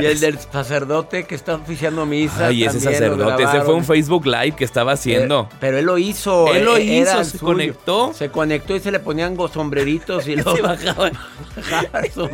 Y 0.00 0.04
el 0.04 0.20
del 0.20 0.38
sacerdote 0.38 1.24
que 1.24 1.34
está 1.34 1.54
oficiando 1.56 2.06
misa. 2.06 2.48
Ay, 2.48 2.64
ese 2.64 2.80
sacerdote. 2.80 3.42
Ese 3.42 3.62
fue 3.62 3.74
un 3.74 3.84
Facebook 3.84 4.26
Live 4.26 4.52
que 4.52 4.64
estaba 4.64 4.92
haciendo. 4.92 5.48
Eh, 5.50 5.56
pero, 5.60 5.78
él 5.78 5.86
lo 5.86 5.98
hizo. 5.98 6.52
Él 6.52 6.64
lo 6.64 6.76
eh, 6.76 6.84
hizo, 6.84 7.24
se 7.24 7.38
conectó. 7.38 8.12
Se 8.14 8.30
conectó 8.30 8.76
y 8.76 8.80
se 8.80 8.90
le 8.90 9.00
ponían 9.00 9.36
sombreritos 9.52 10.26
y 10.28 10.36
lo 10.42 10.54
se 10.56 10.62
bajaba. 10.62 11.10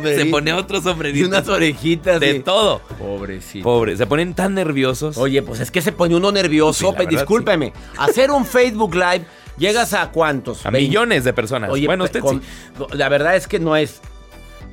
se 0.03 0.25
ponía 0.25 0.55
otros 0.57 0.83
sombreritos. 0.83 1.21
Y 1.21 1.29
unas 1.29 1.47
orejitas. 1.47 2.19
De 2.19 2.39
todo. 2.39 2.79
Pobrecito. 2.99 3.63
Pobre. 3.63 3.97
Se 3.97 4.05
ponen 4.05 4.33
tan 4.33 4.53
nerviosos. 4.53 5.17
Oye, 5.17 5.41
pues 5.41 5.59
es 5.59 5.71
que 5.71 5.81
se 5.81 5.91
pone 5.91 6.15
uno 6.15 6.31
nervioso. 6.31 6.93
discúlpeme. 7.07 7.73
Hacer 7.97 8.31
un 8.31 8.45
Facebook 8.45 8.95
Live. 8.95 9.25
¿Llegas 9.57 9.93
a 9.93 10.11
cuántos? 10.11 10.65
A 10.65 10.71
millones 10.71 11.23
de 11.23 11.33
personas. 11.33 11.69
Oye, 11.71 11.87
bueno, 11.87 12.03
usted 12.03 12.21
sí. 12.29 12.39
La 12.91 13.09
verdad 13.09 13.35
es 13.35 13.47
que 13.47 13.59
no 13.59 13.75
es. 13.75 14.01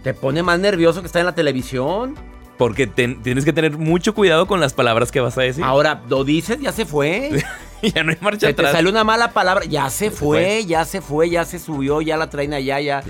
Te 0.03 0.13
pone 0.13 0.43
más 0.43 0.61
nervioso 0.61 1.01
que 1.01 1.07
estar 1.07 1.21
en 1.21 1.27
la 1.27 1.35
televisión. 1.35 2.15
Porque 2.57 2.87
tienes 2.87 3.45
que 3.45 3.53
tener 3.53 3.77
mucho 3.77 4.15
cuidado 4.15 4.47
con 4.47 4.61
las 4.61 4.73
palabras 4.73 5.11
que 5.11 5.21
vas 5.21 5.37
a 5.39 5.43
decir. 5.43 5.65
Ahora, 5.65 6.03
lo 6.09 6.25
dices, 6.25 6.61
ya 6.61 6.73
se 6.73 6.87
fue. 6.87 7.43
ya 7.83 8.05
no 8.05 8.13
hay 8.13 8.19
marcha 8.21 8.49
atrás. 8.49 8.71
Te 8.71 8.77
salió 8.77 8.91
una 8.91 9.05
mala 9.05 9.33
palabra, 9.33 9.65
ya 9.65 9.91
se, 9.91 10.11
fue, 10.11 10.65
ya 10.65 10.85
se 10.85 11.01
fue, 11.01 11.31
ya 11.31 11.45
se 11.45 11.59
subió, 11.59 12.01
ya 12.01 12.17
la 12.17 12.31
traen 12.31 12.55
allá, 12.55 12.81
ya. 12.81 13.03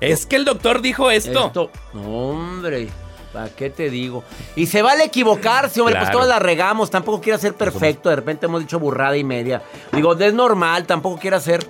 Es 0.00 0.26
que 0.26 0.36
el 0.36 0.44
doctor 0.44 0.80
dijo 0.80 1.10
esto. 1.10 1.70
No, 1.94 2.00
hombre. 2.00 2.88
¿Para 3.32 3.50
qué 3.50 3.68
te 3.68 3.90
digo? 3.90 4.24
Y 4.56 4.66
se 4.66 4.80
vale 4.80 5.04
equivocarse, 5.04 5.80
hombre, 5.80 5.96
pues 5.98 6.10
todas 6.10 6.28
la 6.28 6.38
regamos. 6.38 6.90
Tampoco 6.90 7.20
quiero 7.20 7.38
ser 7.38 7.54
perfecto. 7.54 8.08
De 8.08 8.16
repente 8.16 8.46
hemos 8.46 8.62
dicho 8.62 8.78
burrada 8.80 9.16
y 9.16 9.24
media. 9.24 9.62
Digo, 9.92 10.14
es 10.18 10.34
normal, 10.34 10.86
tampoco 10.86 11.18
quiero 11.20 11.38
ser 11.38 11.66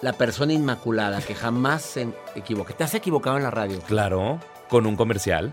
la 0.00 0.12
persona 0.12 0.52
inmaculada 0.52 1.20
que 1.20 1.34
jamás 1.34 1.82
se 1.82 2.08
equivoque. 2.36 2.72
¿Te 2.72 2.84
has 2.84 2.94
equivocado 2.94 3.36
en 3.36 3.42
la 3.42 3.50
radio? 3.50 3.80
Claro, 3.80 4.38
con 4.68 4.86
un 4.86 4.94
comercial. 4.96 5.52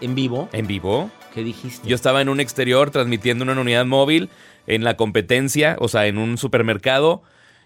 ¿En 0.00 0.14
vivo? 0.14 0.48
En 0.52 0.66
vivo. 0.66 1.10
¿Qué 1.34 1.42
dijiste? 1.42 1.88
Yo 1.88 1.94
estaba 1.94 2.20
en 2.20 2.28
un 2.28 2.40
exterior 2.40 2.90
transmitiendo 2.90 3.44
una 3.44 3.60
unidad 3.60 3.86
móvil 3.86 4.30
en 4.66 4.84
la 4.84 4.96
competencia, 4.96 5.76
o 5.80 5.88
sea, 5.88 6.06
en 6.06 6.18
un 6.18 6.38
supermercado, 6.38 7.22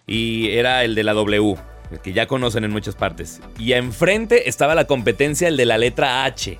y 0.06 0.50
era 0.50 0.84
el 0.84 0.94
de 0.94 1.04
la 1.04 1.12
W, 1.12 1.56
que 2.02 2.12
ya 2.12 2.26
conocen 2.26 2.64
en 2.64 2.70
muchas 2.70 2.94
partes. 2.94 3.40
Y 3.58 3.72
enfrente 3.72 4.48
estaba 4.48 4.74
la 4.74 4.86
competencia, 4.86 5.48
el 5.48 5.56
de 5.56 5.66
la 5.66 5.78
letra 5.78 6.24
H. 6.24 6.58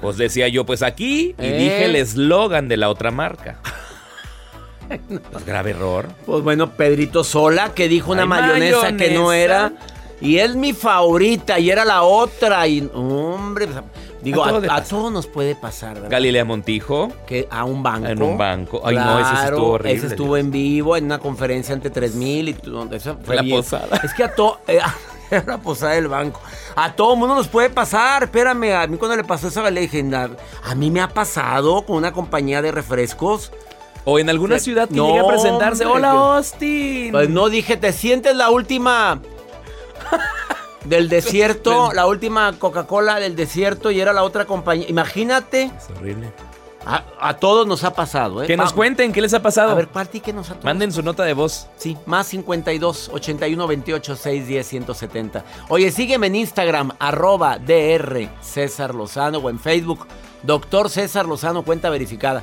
Pues 0.00 0.16
decía 0.16 0.48
yo, 0.48 0.64
pues 0.64 0.82
aquí, 0.82 1.34
y 1.38 1.48
dije 1.48 1.84
el 1.84 1.96
¿Eh? 1.96 2.00
eslogan 2.00 2.68
de 2.68 2.76
la 2.76 2.88
otra 2.88 3.10
marca. 3.10 3.60
Pues 5.30 5.46
grave 5.46 5.70
error. 5.70 6.08
Pues 6.26 6.42
bueno, 6.42 6.72
Pedrito 6.72 7.22
Sola, 7.22 7.74
que 7.74 7.86
dijo 7.86 8.10
una 8.10 8.26
mayonesa, 8.26 8.96
que 8.96 9.12
no 9.12 9.32
era. 9.32 9.72
Y 10.20 10.38
es 10.38 10.56
mi 10.56 10.72
favorita, 10.72 11.60
y 11.60 11.70
era 11.70 11.84
la 11.84 12.02
otra. 12.02 12.66
Y, 12.66 12.90
hombre, 12.92 13.68
pues, 13.68 13.84
Digo, 14.22 14.44
A 14.44 14.50
a, 14.76 14.84
todos 14.84 15.10
nos 15.10 15.26
puede 15.26 15.54
pasar, 15.54 15.94
¿verdad? 15.94 16.10
Galilea 16.10 16.44
Montijo. 16.44 17.08
Que 17.26 17.48
a 17.50 17.64
un 17.64 17.82
banco. 17.82 18.06
En 18.08 18.22
un 18.22 18.36
banco. 18.36 18.82
Ay, 18.84 18.96
no, 18.96 19.18
ese 19.18 19.30
Claro, 19.30 19.56
estuvo 19.56 19.70
horrible. 19.72 19.96
Ese 19.98 20.06
estuvo 20.08 20.36
en 20.36 20.50
vivo 20.50 20.96
en 20.96 21.04
una 21.06 21.18
conferencia 21.18 21.74
ante 21.74 21.88
3000 21.90 22.48
y 22.48 22.52
tu- 22.54 22.94
eso 22.94 23.16
fue 23.24 23.36
La 23.36 23.42
bien. 23.42 23.56
posada. 23.56 24.00
Es 24.04 24.12
que 24.14 24.24
a 24.24 24.34
todo. 24.34 24.60
Era 25.30 25.44
la 25.46 25.58
posada 25.58 25.92
del 25.92 26.08
banco. 26.08 26.40
A 26.74 26.92
todo 26.94 27.14
mundo 27.16 27.34
nos 27.36 27.46
puede 27.48 27.70
pasar. 27.70 28.24
Espérame, 28.24 28.72
a 28.74 28.86
mí 28.88 28.96
cuando 28.98 29.16
le 29.16 29.22
pasó 29.24 29.46
eso 29.48 29.68
le 29.70 29.80
dije, 29.82 30.02
"Na- 30.02 30.28
a 30.64 30.74
mí 30.74 30.90
me 30.90 31.00
ha 31.00 31.08
pasado 31.08 31.82
con 31.86 31.96
una 31.96 32.12
compañía 32.12 32.60
de 32.62 32.72
refrescos. 32.72 33.52
O 34.04 34.18
en 34.18 34.28
alguna 34.28 34.58
ciudad 34.58 34.88
que 34.88 34.94
No, 34.96 35.06
llegue 35.08 35.20
a 35.20 35.26
presentarse. 35.28 35.84
hombre, 35.84 35.98
Hola, 36.08 36.36
Austin. 36.36 37.12
Pues 37.12 37.28
no 37.30 37.48
dije, 37.48 37.76
te 37.76 37.92
sientes 37.92 38.34
la 38.34 38.50
última 38.50 39.20
del 40.84 41.08
desierto, 41.08 41.92
la 41.92 42.06
última 42.06 42.52
Coca-Cola 42.58 43.20
del 43.20 43.36
desierto 43.36 43.90
y 43.90 44.00
era 44.00 44.12
la 44.12 44.22
otra 44.22 44.44
compañía. 44.46 44.86
Imagínate, 44.88 45.64
Es 45.76 45.90
horrible. 45.96 46.32
a, 46.86 47.04
a 47.20 47.36
todos 47.36 47.66
nos 47.66 47.84
ha 47.84 47.92
pasado, 47.94 48.42
¿eh? 48.42 48.46
Que 48.46 48.56
nos 48.56 48.72
cuenten 48.72 49.12
qué 49.12 49.20
les 49.20 49.34
ha 49.34 49.42
pasado. 49.42 49.72
A 49.72 49.74
ver, 49.74 49.88
Pati, 49.88 50.20
¿qué 50.20 50.32
nos 50.32 50.50
ha 50.50 50.56
Manden 50.62 50.90
su 50.92 51.02
nota 51.02 51.24
de 51.24 51.34
voz. 51.34 51.66
Sí, 51.76 51.96
más 52.06 52.26
52 52.28 53.10
81 53.12 53.66
28 53.66 54.16
610 54.16 54.66
170. 54.66 55.44
Oye, 55.68 55.90
sígueme 55.92 56.28
en 56.28 56.36
Instagram, 56.36 56.92
arroba 56.98 57.58
DR 57.58 58.28
César 58.40 58.94
Lozano 58.94 59.38
o 59.38 59.50
en 59.50 59.58
Facebook, 59.58 60.06
Doctor 60.42 60.88
César 60.88 61.26
Lozano, 61.26 61.62
cuenta 61.62 61.90
verificada. 61.90 62.42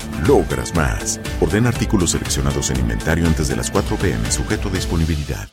logras 0.27 0.75
más. 0.75 1.19
Ordena 1.39 1.69
artículos 1.69 2.11
seleccionados 2.11 2.69
en 2.69 2.79
inventario 2.79 3.25
antes 3.25 3.47
de 3.47 3.55
las 3.55 3.71
4 3.71 3.97
pm, 3.97 4.31
sujeto 4.31 4.69
a 4.69 4.71
disponibilidad. 4.71 5.49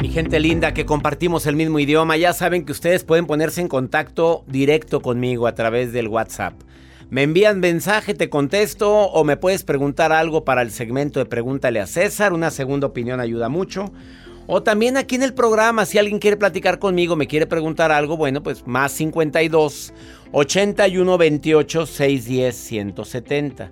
Mi 0.00 0.08
gente 0.08 0.38
linda 0.40 0.72
que 0.72 0.86
compartimos 0.86 1.46
el 1.46 1.56
mismo 1.56 1.78
idioma, 1.78 2.16
ya 2.16 2.32
saben 2.32 2.64
que 2.64 2.72
ustedes 2.72 3.04
pueden 3.04 3.26
ponerse 3.26 3.60
en 3.60 3.68
contacto 3.68 4.44
directo 4.46 5.00
conmigo 5.00 5.46
a 5.46 5.54
través 5.54 5.92
del 5.92 6.08
WhatsApp. 6.08 6.54
Me 7.08 7.22
envían 7.22 7.60
mensaje, 7.60 8.14
te 8.14 8.28
contesto 8.28 8.92
o 8.92 9.22
me 9.22 9.36
puedes 9.36 9.62
preguntar 9.62 10.12
algo 10.12 10.44
para 10.44 10.62
el 10.62 10.72
segmento 10.72 11.20
de 11.20 11.26
Pregúntale 11.26 11.80
a 11.80 11.86
César. 11.86 12.32
Una 12.32 12.50
segunda 12.50 12.88
opinión 12.88 13.20
ayuda 13.20 13.48
mucho. 13.48 13.92
O 14.48 14.62
también 14.62 14.96
aquí 14.96 15.14
en 15.14 15.22
el 15.22 15.34
programa, 15.34 15.86
si 15.86 15.98
alguien 15.98 16.18
quiere 16.18 16.36
platicar 16.36 16.78
conmigo, 16.78 17.16
me 17.16 17.26
quiere 17.26 17.46
preguntar 17.46 17.90
algo, 17.90 18.16
bueno, 18.16 18.42
pues 18.42 18.66
más 18.66 18.92
52 18.92 19.92
81 20.32 21.18
28 21.18 21.86
610 21.86 22.56
170. 22.56 23.70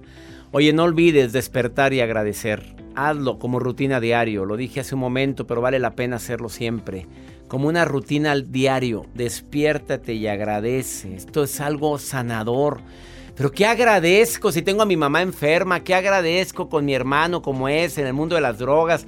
Oye, 0.52 0.72
no 0.72 0.84
olvides 0.84 1.32
despertar 1.32 1.92
y 1.92 2.00
agradecer. 2.00 2.76
Hazlo 2.94 3.38
como 3.38 3.58
rutina 3.58 3.98
diario. 3.98 4.44
Lo 4.44 4.56
dije 4.56 4.80
hace 4.80 4.94
un 4.94 5.00
momento, 5.00 5.46
pero 5.46 5.60
vale 5.60 5.80
la 5.80 5.96
pena 5.96 6.16
hacerlo 6.16 6.48
siempre. 6.48 7.08
Como 7.48 7.66
una 7.66 7.84
rutina 7.84 8.32
al 8.32 8.52
diario. 8.52 9.06
Despiértate 9.14 10.14
y 10.14 10.28
agradece. 10.28 11.16
Esto 11.16 11.42
es 11.42 11.60
algo 11.60 11.98
sanador. 11.98 12.82
Pero 13.34 13.50
¿qué 13.50 13.66
agradezco 13.66 14.52
si 14.52 14.62
tengo 14.62 14.82
a 14.82 14.86
mi 14.86 14.96
mamá 14.96 15.22
enferma? 15.22 15.80
¿Qué 15.80 15.92
agradezco 15.92 16.68
con 16.68 16.84
mi 16.84 16.94
hermano 16.94 17.42
como 17.42 17.68
es 17.68 17.98
en 17.98 18.06
el 18.06 18.12
mundo 18.12 18.36
de 18.36 18.40
las 18.40 18.58
drogas? 18.58 19.06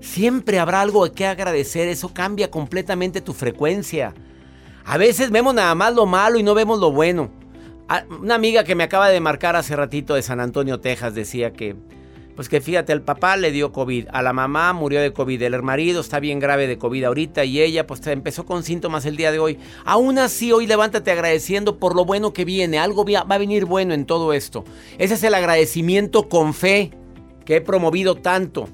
Siempre 0.00 0.58
habrá 0.58 0.82
algo 0.82 1.10
qué 1.10 1.24
agradecer. 1.24 1.88
Eso 1.88 2.12
cambia 2.12 2.50
completamente 2.50 3.22
tu 3.22 3.32
frecuencia. 3.32 4.12
A 4.84 4.98
veces 4.98 5.30
vemos 5.30 5.54
nada 5.54 5.74
más 5.74 5.94
lo 5.94 6.06
malo 6.06 6.38
y 6.38 6.42
no 6.42 6.54
vemos 6.54 6.78
lo 6.80 6.92
bueno. 6.92 7.30
Ah, 7.88 8.04
Una 8.20 8.34
amiga 8.34 8.64
que 8.64 8.74
me 8.74 8.84
acaba 8.84 9.08
de 9.08 9.20
marcar 9.20 9.56
hace 9.56 9.76
ratito 9.76 10.14
de 10.14 10.22
San 10.22 10.40
Antonio, 10.40 10.80
Texas, 10.80 11.14
decía 11.14 11.52
que, 11.52 11.76
pues 12.34 12.48
que 12.48 12.60
fíjate, 12.60 12.92
el 12.92 13.02
papá 13.02 13.36
le 13.36 13.52
dio 13.52 13.72
COVID, 13.72 14.08
a 14.12 14.22
la 14.22 14.32
mamá 14.32 14.72
murió 14.72 15.00
de 15.00 15.12
COVID, 15.12 15.42
el 15.42 15.62
marido 15.62 16.00
está 16.00 16.18
bien 16.18 16.40
grave 16.40 16.66
de 16.66 16.78
COVID 16.78 17.04
ahorita 17.04 17.44
y 17.44 17.60
ella 17.60 17.86
pues 17.86 18.06
empezó 18.06 18.46
con 18.46 18.62
síntomas 18.62 19.04
el 19.04 19.16
día 19.16 19.30
de 19.30 19.38
hoy. 19.38 19.58
Aún 19.84 20.18
así, 20.18 20.52
hoy 20.52 20.66
levántate 20.66 21.10
agradeciendo 21.10 21.78
por 21.78 21.94
lo 21.94 22.04
bueno 22.04 22.32
que 22.32 22.44
viene, 22.44 22.78
algo 22.78 23.04
va 23.04 23.34
a 23.34 23.38
venir 23.38 23.66
bueno 23.66 23.94
en 23.94 24.06
todo 24.06 24.32
esto. 24.32 24.64
Ese 24.98 25.14
es 25.14 25.22
el 25.22 25.34
agradecimiento 25.34 26.28
con 26.28 26.54
fe 26.54 26.92
que 27.44 27.56
he 27.56 27.60
promovido 27.60 28.16
tanto, 28.16 28.68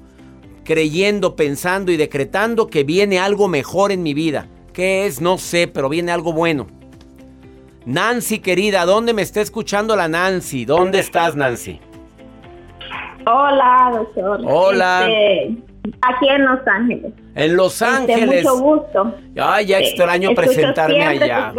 creyendo, 0.63 1.35
pensando 1.35 1.91
y 1.91 1.97
decretando 1.97 2.67
que 2.67 2.83
viene 2.83 3.19
algo 3.19 3.47
mejor 3.47 3.91
en 3.91 4.03
mi 4.03 4.13
vida. 4.13 4.47
¿Qué 4.79 5.05
es? 5.07 5.19
No 5.19 5.37
sé, 5.37 5.67
pero 5.67 5.89
viene 5.89 6.09
algo 6.13 6.31
bueno. 6.31 6.65
Nancy, 7.85 8.39
querida, 8.39 8.85
¿dónde 8.85 9.11
me 9.13 9.21
está 9.23 9.41
escuchando 9.41 9.93
la 9.97 10.07
Nancy? 10.07 10.63
¿Dónde 10.63 10.99
estás, 10.99 11.35
Nancy? 11.35 11.81
Hola, 13.27 13.91
doctor. 13.93 14.39
Hola. 14.45 15.05
Este, 15.09 15.57
aquí 16.01 16.29
en 16.29 16.45
Los 16.45 16.59
Ángeles. 16.65 17.11
En 17.35 17.55
Los 17.57 17.73
Este, 17.81 17.85
Ángeles. 17.93 18.43
mucho 18.45 18.57
gusto. 18.57 19.15
Ay, 19.37 19.65
ya 19.65 19.79
Este, 19.79 19.89
extraño 19.89 20.29
escucho 20.29 20.47
presentarme 20.47 21.03
allá. 21.05 21.53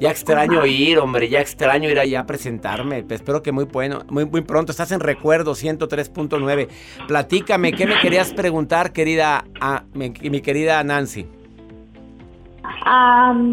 Ya 0.00 0.10
extraño 0.10 0.60
Ajá. 0.60 0.66
ir, 0.66 0.98
hombre, 0.98 1.28
ya 1.28 1.40
extraño 1.42 1.90
ir 1.90 1.98
allá 2.00 2.20
a 2.20 2.26
presentarme. 2.26 3.02
Pues 3.02 3.20
espero 3.20 3.42
que 3.42 3.52
muy 3.52 3.64
bueno, 3.64 3.98
muy, 4.08 4.24
muy 4.24 4.40
pronto. 4.40 4.72
Estás 4.72 4.92
en 4.92 5.00
Recuerdo 5.00 5.52
103.9. 5.54 6.68
Platícame, 7.06 7.74
¿qué 7.74 7.86
me 7.86 8.00
querías 8.00 8.32
preguntar, 8.32 8.94
querida, 8.94 9.44
mi, 9.92 10.08
mi 10.30 10.40
querida 10.40 10.82
Nancy? 10.82 11.26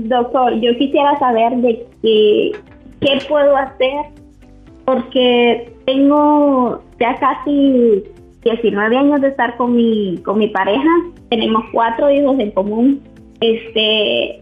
Doctor, 0.04 0.54
yo 0.60 0.78
quisiera 0.78 1.18
saber 1.20 1.56
de 1.58 1.86
qué, 2.02 2.52
qué 3.02 3.20
puedo 3.28 3.56
hacer 3.56 4.06
porque 4.86 5.74
tengo 5.86 6.82
ya 7.00 7.16
casi 7.16 8.04
19 8.44 8.98
años 8.98 9.22
de 9.22 9.30
estar 9.30 9.56
con 9.58 9.76
mi 9.76 10.18
con 10.24 10.38
mi 10.40 10.48
pareja. 10.48 10.90
Tenemos 11.30 11.64
cuatro 11.72 12.10
hijos 12.12 12.40
en 12.40 12.52
común. 12.52 13.02
Este, 13.40 14.42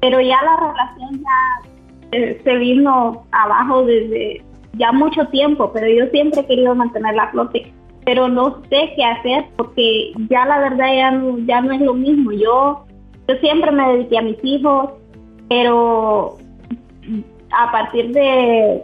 pero 0.00 0.20
ya 0.20 0.38
la 0.42 0.56
relación 0.56 1.22
ya 1.22 1.70
eh, 2.12 2.40
se 2.42 2.56
vino 2.56 3.24
abajo 3.32 3.84
desde 3.84 4.42
ya 4.74 4.92
mucho 4.92 5.26
tiempo, 5.26 5.70
pero 5.72 5.88
yo 5.88 6.06
siempre 6.10 6.40
he 6.40 6.46
querido 6.46 6.74
mantener 6.74 7.14
la 7.14 7.30
flote, 7.30 7.72
pero 8.04 8.28
no 8.28 8.62
sé 8.70 8.92
qué 8.96 9.04
hacer 9.04 9.44
porque 9.56 10.12
ya 10.30 10.46
la 10.46 10.58
verdad 10.60 10.94
ya 10.94 11.10
no, 11.10 11.38
ya 11.38 11.60
no 11.60 11.72
es 11.72 11.80
lo 11.80 11.94
mismo. 11.94 12.32
Yo, 12.32 12.84
yo 13.30 13.36
siempre 13.36 13.70
me 13.70 13.92
dediqué 13.92 14.18
a 14.18 14.22
mis 14.22 14.44
hijos, 14.44 14.90
pero 15.48 16.36
a 17.52 17.70
partir 17.70 18.10
de 18.12 18.82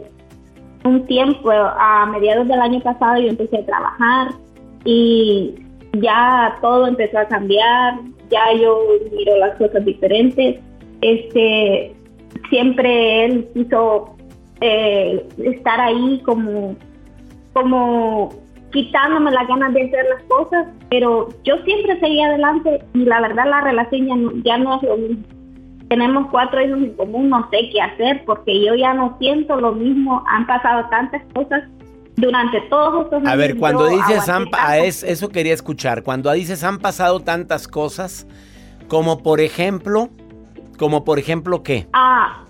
un 0.85 1.05
tiempo, 1.05 1.51
a 1.51 2.05
mediados 2.05 2.47
del 2.47 2.61
año 2.61 2.79
pasado 2.79 3.19
yo 3.19 3.27
empecé 3.27 3.57
a 3.57 3.65
trabajar 3.65 4.31
y 4.85 5.55
ya 5.93 6.57
todo 6.61 6.87
empezó 6.87 7.19
a 7.19 7.25
cambiar, 7.25 7.95
ya 8.29 8.53
yo 8.53 8.79
miro 9.11 9.37
las 9.37 9.57
cosas 9.57 9.83
diferentes. 9.83 10.61
Este, 11.01 11.93
siempre 12.49 13.25
él 13.25 13.49
quiso 13.53 14.15
eh, 14.61 15.27
estar 15.43 15.81
ahí 15.81 16.21
como, 16.25 16.75
como 17.51 18.29
quitándome 18.71 19.31
las 19.31 19.47
ganas 19.47 19.73
de 19.73 19.83
hacer 19.83 20.05
las 20.09 20.23
cosas, 20.23 20.67
pero 20.89 21.29
yo 21.43 21.55
siempre 21.63 21.99
seguía 21.99 22.27
adelante 22.27 22.83
y 22.93 23.05
la 23.05 23.21
verdad 23.21 23.45
la 23.49 23.61
relación 23.61 24.07
ya 24.07 24.15
no, 24.15 24.31
ya 24.43 24.57
no 24.57 24.77
es 24.77 24.83
lo 24.83 24.97
mismo. 24.97 25.23
Tenemos 25.89 26.27
cuatro 26.31 26.61
hijos 26.61 26.79
en 26.79 26.93
común, 26.95 27.29
no 27.29 27.49
sé 27.49 27.69
qué 27.71 27.81
hacer 27.81 28.23
porque 28.25 28.63
yo 28.63 28.75
ya 28.75 28.93
no 28.93 29.15
siento 29.19 29.59
lo 29.59 29.71
mismo, 29.71 30.23
han 30.27 30.45
pasado 30.45 30.87
tantas 30.89 31.21
cosas 31.33 31.63
durante 32.17 32.59
todos 32.69 33.05
estos 33.05 33.19
años. 33.19 33.31
A 33.31 33.35
ver, 33.35 33.57
cuando 33.57 33.87
dices, 33.87 34.27
han, 34.27 34.47
a 34.51 34.79
es, 34.79 35.03
eso 35.03 35.29
quería 35.29 35.53
escuchar, 35.53 36.03
cuando 36.03 36.31
dices 36.33 36.63
han 36.63 36.79
pasado 36.79 37.21
tantas 37.21 37.67
cosas, 37.67 38.27
como 38.89 39.23
por 39.23 39.39
ejemplo, 39.39 40.09
como 40.77 41.05
por 41.05 41.19
ejemplo 41.19 41.63
qué? 41.63 41.87
Ah, 41.93 42.43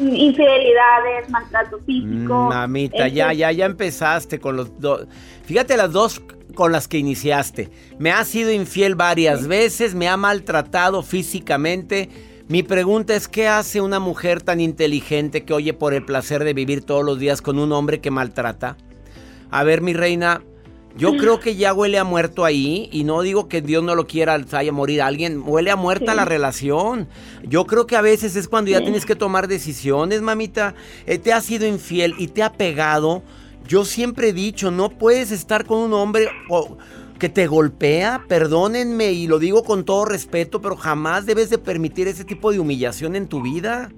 infidelidades, 0.00 1.28
maltrato 1.30 1.78
físico. 1.80 2.34
Mm, 2.34 2.48
mamita, 2.48 3.08
ya, 3.08 3.32
ya, 3.32 3.52
ya 3.52 3.66
empezaste 3.66 4.38
con 4.38 4.56
los 4.56 4.78
dos. 4.80 5.06
Fíjate 5.44 5.76
las 5.76 5.92
dos 5.92 6.22
con 6.54 6.72
las 6.72 6.88
que 6.88 6.98
iniciaste. 6.98 7.70
Me 7.98 8.10
ha 8.10 8.24
sido 8.24 8.50
infiel 8.50 8.94
varias 8.94 9.46
veces, 9.46 9.94
me 9.94 10.08
ha 10.08 10.16
maltratado 10.16 11.02
físicamente. 11.02 12.08
Mi 12.48 12.62
pregunta 12.62 13.14
es, 13.14 13.28
¿qué 13.28 13.48
hace 13.48 13.80
una 13.80 13.98
mujer 13.98 14.42
tan 14.42 14.60
inteligente 14.60 15.44
que 15.44 15.54
oye 15.54 15.72
por 15.72 15.94
el 15.94 16.04
placer 16.04 16.44
de 16.44 16.54
vivir 16.54 16.84
todos 16.84 17.04
los 17.04 17.18
días 17.18 17.40
con 17.40 17.58
un 17.58 17.72
hombre 17.72 18.00
que 18.00 18.10
maltrata? 18.10 18.76
A 19.50 19.64
ver, 19.64 19.80
mi 19.80 19.92
reina, 19.92 20.42
yo 20.96 21.16
creo 21.16 21.40
que 21.40 21.56
ya 21.56 21.72
huele 21.72 21.98
a 21.98 22.04
muerto 22.04 22.44
ahí 22.44 22.88
y 22.92 23.04
no 23.04 23.22
digo 23.22 23.48
que 23.48 23.62
Dios 23.62 23.82
no 23.82 23.94
lo 23.94 24.06
quiera, 24.06 24.38
haya 24.52 24.72
morir 24.72 25.00
alguien, 25.00 25.42
huele 25.44 25.70
a 25.70 25.76
muerta 25.76 26.14
la 26.14 26.24
relación. 26.24 27.08
Yo 27.42 27.66
creo 27.66 27.86
que 27.86 27.96
a 27.96 28.02
veces 28.02 28.36
es 28.36 28.48
cuando 28.48 28.70
ya 28.70 28.80
tienes 28.80 29.06
que 29.06 29.16
tomar 29.16 29.48
decisiones, 29.48 30.20
mamita. 30.20 30.74
Eh, 31.06 31.18
te 31.18 31.32
ha 31.32 31.40
sido 31.40 31.66
infiel 31.66 32.14
y 32.18 32.28
te 32.28 32.42
ha 32.42 32.52
pegado. 32.52 33.22
Yo 33.66 33.84
siempre 33.84 34.28
he 34.28 34.32
dicho, 34.32 34.70
no 34.70 34.90
puedes 34.90 35.30
estar 35.30 35.64
con 35.64 35.78
un 35.78 35.94
hombre 35.94 36.28
que 37.18 37.28
te 37.28 37.46
golpea, 37.46 38.24
perdónenme 38.28 39.12
y 39.12 39.28
lo 39.28 39.38
digo 39.38 39.62
con 39.62 39.84
todo 39.84 40.04
respeto, 40.04 40.60
pero 40.60 40.76
jamás 40.76 41.24
debes 41.24 41.48
de 41.50 41.58
permitir 41.58 42.08
ese 42.08 42.24
tipo 42.24 42.50
de 42.52 42.58
humillación 42.58 43.16
en 43.16 43.28
tu 43.28 43.40
vida. 43.40 43.90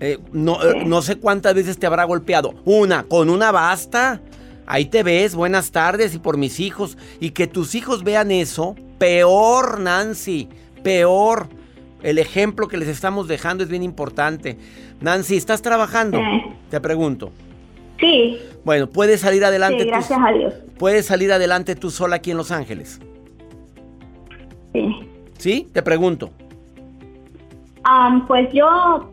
Eh, 0.00 0.18
no, 0.32 0.62
eh, 0.62 0.84
no 0.86 1.02
sé 1.02 1.18
cuántas 1.18 1.54
veces 1.54 1.78
te 1.78 1.86
habrá 1.86 2.04
golpeado. 2.04 2.54
Una, 2.64 3.02
con 3.04 3.30
una 3.30 3.52
basta. 3.52 4.22
Ahí 4.70 4.84
te 4.84 5.02
ves, 5.02 5.34
buenas 5.34 5.72
tardes 5.72 6.14
y 6.14 6.18
por 6.18 6.36
mis 6.36 6.60
hijos. 6.60 6.98
Y 7.20 7.30
que 7.30 7.46
tus 7.46 7.74
hijos 7.74 8.04
vean 8.04 8.30
eso, 8.30 8.76
peor, 8.98 9.80
Nancy, 9.80 10.50
peor. 10.82 11.48
El 12.02 12.18
ejemplo 12.18 12.68
que 12.68 12.76
les 12.76 12.88
estamos 12.88 13.28
dejando 13.28 13.64
es 13.64 13.70
bien 13.70 13.82
importante. 13.82 14.58
Nancy, 15.00 15.38
¿estás 15.38 15.62
trabajando? 15.62 16.20
Te 16.68 16.82
pregunto. 16.82 17.32
Sí. 17.98 18.38
Bueno, 18.62 18.88
¿puedes 18.88 19.22
salir 19.22 19.42
adelante? 19.42 19.84
Sí, 19.84 19.88
gracias 19.88 20.20
a 20.22 20.32
Dios. 20.32 20.54
¿Puedes 20.78 21.06
salir 21.06 21.32
adelante 21.32 21.74
tú 21.74 21.90
sola 21.90 22.16
aquí 22.16 22.32
en 22.32 22.36
Los 22.36 22.50
Ángeles? 22.50 23.00
Sí. 24.74 24.96
¿Sí? 25.38 25.68
Te 25.72 25.82
pregunto. 25.82 26.30
pues 28.26 28.52
yo, 28.52 29.10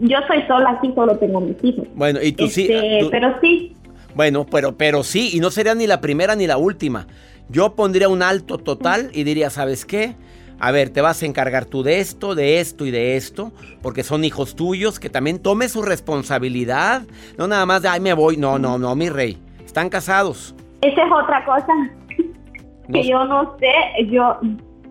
yo 0.00 0.18
soy 0.28 0.42
sola 0.46 0.72
aquí, 0.72 0.92
solo 0.94 1.16
tengo 1.16 1.40
mis 1.40 1.56
hijos. 1.64 1.86
Bueno, 1.94 2.20
y 2.22 2.32
tú 2.32 2.46
sí. 2.48 2.68
Este, 2.70 3.08
pero 3.10 3.34
sí, 3.40 3.75
bueno, 4.16 4.46
pero, 4.46 4.78
pero 4.78 5.04
sí, 5.04 5.28
y 5.34 5.40
no 5.40 5.50
sería 5.50 5.74
ni 5.74 5.86
la 5.86 6.00
primera 6.00 6.34
ni 6.34 6.46
la 6.46 6.56
última. 6.56 7.06
Yo 7.50 7.74
pondría 7.74 8.08
un 8.08 8.22
alto 8.22 8.56
total 8.56 9.10
y 9.12 9.24
diría, 9.24 9.50
¿sabes 9.50 9.84
qué? 9.84 10.16
A 10.58 10.70
ver, 10.70 10.88
te 10.88 11.02
vas 11.02 11.22
a 11.22 11.26
encargar 11.26 11.66
tú 11.66 11.82
de 11.82 12.00
esto, 12.00 12.34
de 12.34 12.58
esto 12.60 12.86
y 12.86 12.90
de 12.90 13.16
esto, 13.16 13.52
porque 13.82 14.02
son 14.02 14.24
hijos 14.24 14.56
tuyos, 14.56 14.98
que 14.98 15.10
también 15.10 15.38
tome 15.38 15.68
su 15.68 15.82
responsabilidad. 15.82 17.02
No 17.36 17.46
nada 17.46 17.66
más 17.66 17.82
de, 17.82 17.88
ay, 17.88 18.00
me 18.00 18.14
voy. 18.14 18.38
No, 18.38 18.58
no, 18.58 18.78
no, 18.78 18.96
mi 18.96 19.10
rey. 19.10 19.36
Están 19.66 19.90
casados. 19.90 20.54
Esa 20.80 21.02
es 21.04 21.12
otra 21.12 21.44
cosa 21.44 21.74
que 22.90 23.06
yo 23.06 23.22
no 23.26 23.54
sé. 23.58 24.06
Yo, 24.06 24.38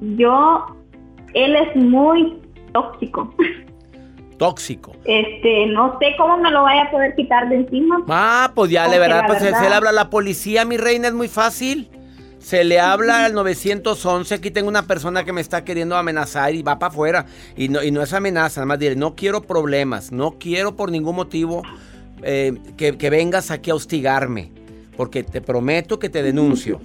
yo, 0.02 0.68
él 1.34 1.56
es 1.56 1.76
muy 1.76 2.40
tóxico. 2.74 3.34
Tóxico. 4.38 4.94
Este, 5.06 5.68
no 5.68 5.98
sé 6.00 6.16
cómo 6.18 6.38
me 6.38 6.52
lo 6.52 6.64
vaya 6.64 6.84
a 6.84 6.92
poder 6.92 7.16
quitar 7.16 7.50
de 7.50 7.56
encima. 7.56 8.04
Ah, 8.08 8.52
pues 8.54 8.72
ya 8.72 8.88
le 8.88 9.00
verá, 9.00 9.26
pues 9.28 9.40
se, 9.40 9.52
le 9.52 9.56
habla 9.56 9.90
a 9.90 9.94
la 9.94 10.10
policía, 10.10 10.66
mi 10.66 10.78
reina, 10.78 11.08
es 11.08 11.14
muy 11.14 11.28
fácil. 11.28 11.90
Se 12.40 12.64
le 12.64 12.80
habla 12.80 13.26
al 13.26 13.34
911, 13.34 14.36
aquí 14.36 14.52
tengo 14.52 14.68
una 14.68 14.84
persona 14.84 15.24
que 15.24 15.34
me 15.34 15.42
está 15.42 15.64
queriendo 15.64 15.98
amenazar 15.98 16.54
y 16.54 16.62
va 16.62 16.78
para 16.78 16.92
afuera. 16.92 17.26
Y 17.58 17.70
no, 17.70 17.82
y 17.82 17.90
no 17.90 18.04
es 18.04 18.14
amenaza, 18.14 18.62
nada 18.62 18.68
más 18.68 18.80
diré, 18.80 18.96
no 18.96 19.16
quiero 19.16 19.42
problemas, 19.42 20.12
no 20.12 20.38
quiero 20.38 20.76
por 20.76 20.92
ningún 20.92 21.16
motivo 21.16 21.64
eh, 22.22 22.54
que, 22.78 22.98
que 22.98 23.10
vengas 23.10 23.50
aquí 23.50 23.72
a 23.72 23.76
hostigarme, 23.76 24.52
porque 24.96 25.24
te 25.24 25.42
prometo 25.42 25.98
que 25.98 26.10
te 26.10 26.22
denuncio. 26.22 26.80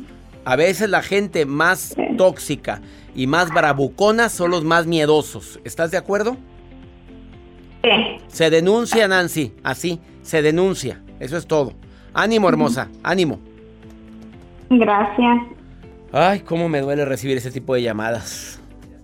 A 0.47 0.57
veces 0.57 0.89
la 0.89 1.03
gente 1.03 1.45
más 1.45 1.95
tóxica 2.17 2.81
y 3.15 3.27
más 3.27 3.51
bravucona 3.51 4.31
son 4.31 4.51
los 4.53 4.65
más 4.65 4.87
miedosos. 4.87 5.61
¿Estás 5.65 5.91
de 5.91 5.99
acuerdo? 5.99 6.39
Se 8.29 8.51
denuncia, 8.51 9.09
Nancy. 9.09 9.53
Así, 9.63 10.01
se 10.23 10.43
denuncia. 10.43 11.03
Eso 11.19 11.37
es 11.37 11.47
todo. 11.47 11.73
Ánimo, 12.15 12.49
hermosa. 12.49 12.89
Ánimo. 13.03 13.39
Gracias. 14.69 15.39
Ay, 16.13 16.41
cómo 16.41 16.69
me 16.69 16.81
duele 16.81 17.05
recibir 17.05 17.37
ese 17.37 17.51
tipo 17.51 17.75
de 17.75 17.83
llamadas. 17.83 18.61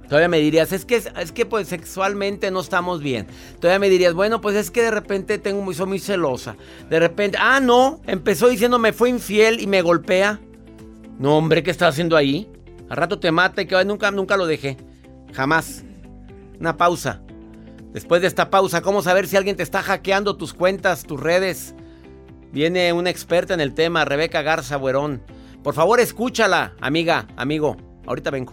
Todavía 0.08 0.28
me 0.28 0.38
dirías, 0.38 0.72
es 0.72 0.84
que, 0.84 0.96
es 0.96 1.32
que 1.32 1.46
pues 1.46 1.66
sexualmente 1.66 2.50
no 2.52 2.60
estamos 2.60 3.02
bien. 3.02 3.26
Todavía 3.60 3.80
me 3.80 3.88
dirías, 3.88 4.14
bueno, 4.14 4.40
pues 4.40 4.54
es 4.54 4.70
que 4.70 4.82
de 4.82 4.92
repente 4.92 5.38
tengo 5.38 5.62
muy, 5.62 5.74
soy 5.74 5.86
muy 5.86 5.98
celosa. 5.98 6.56
De 6.88 7.00
repente, 7.00 7.38
ah, 7.40 7.58
no, 7.60 8.00
empezó 8.06 8.48
diciendo 8.48 8.78
me 8.78 8.92
fue 8.92 9.10
infiel 9.10 9.60
y 9.60 9.66
me 9.66 9.82
golpea. 9.82 10.38
No, 11.18 11.36
hombre, 11.36 11.62
¿qué 11.64 11.72
estás 11.72 11.90
haciendo 11.90 12.16
ahí? 12.16 12.48
Al 12.88 12.96
rato 12.96 13.18
te 13.18 13.32
mata 13.32 13.62
y 13.62 13.66
que 13.66 13.84
nunca, 13.84 14.10
nunca 14.12 14.36
lo 14.36 14.46
dejé. 14.46 14.76
Jamás. 15.32 15.84
Una 16.60 16.76
pausa. 16.76 17.20
Después 17.96 18.20
de 18.20 18.28
esta 18.28 18.50
pausa, 18.50 18.82
¿cómo 18.82 19.00
saber 19.00 19.26
si 19.26 19.38
alguien 19.38 19.56
te 19.56 19.62
está 19.62 19.80
hackeando 19.80 20.36
tus 20.36 20.52
cuentas, 20.52 21.04
tus 21.04 21.18
redes? 21.18 21.74
Viene 22.52 22.92
una 22.92 23.08
experta 23.08 23.54
en 23.54 23.60
el 23.62 23.72
tema, 23.72 24.04
Rebeca 24.04 24.42
Garza 24.42 24.76
Buerón. 24.76 25.22
Por 25.62 25.72
favor, 25.72 25.98
escúchala, 25.98 26.74
amiga, 26.82 27.26
amigo. 27.38 27.78
Ahorita 28.06 28.30
vengo. 28.30 28.52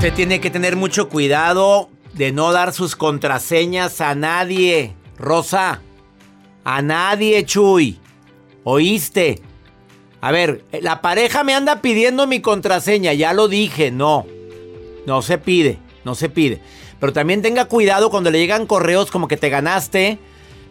Usted 0.00 0.14
tiene 0.14 0.40
que 0.40 0.48
tener 0.48 0.76
mucho 0.76 1.10
cuidado 1.10 1.90
de 2.14 2.32
no 2.32 2.52
dar 2.52 2.72
sus 2.72 2.96
contraseñas 2.96 4.00
a 4.00 4.14
nadie. 4.14 4.94
Rosa, 5.18 5.82
a 6.64 6.80
nadie, 6.80 7.44
Chuy. 7.44 8.00
¿Oíste? 8.64 9.42
A 10.22 10.32
ver, 10.32 10.64
la 10.80 11.02
pareja 11.02 11.44
me 11.44 11.52
anda 11.52 11.82
pidiendo 11.82 12.26
mi 12.26 12.40
contraseña, 12.40 13.12
ya 13.12 13.34
lo 13.34 13.46
dije, 13.46 13.90
no. 13.90 14.24
No 15.04 15.20
se 15.20 15.36
pide, 15.36 15.78
no 16.02 16.14
se 16.14 16.30
pide. 16.30 16.62
Pero 16.98 17.12
también 17.12 17.42
tenga 17.42 17.66
cuidado 17.66 18.08
cuando 18.08 18.30
le 18.30 18.38
llegan 18.38 18.64
correos 18.64 19.10
como 19.10 19.28
que 19.28 19.36
te 19.36 19.50
ganaste 19.50 20.18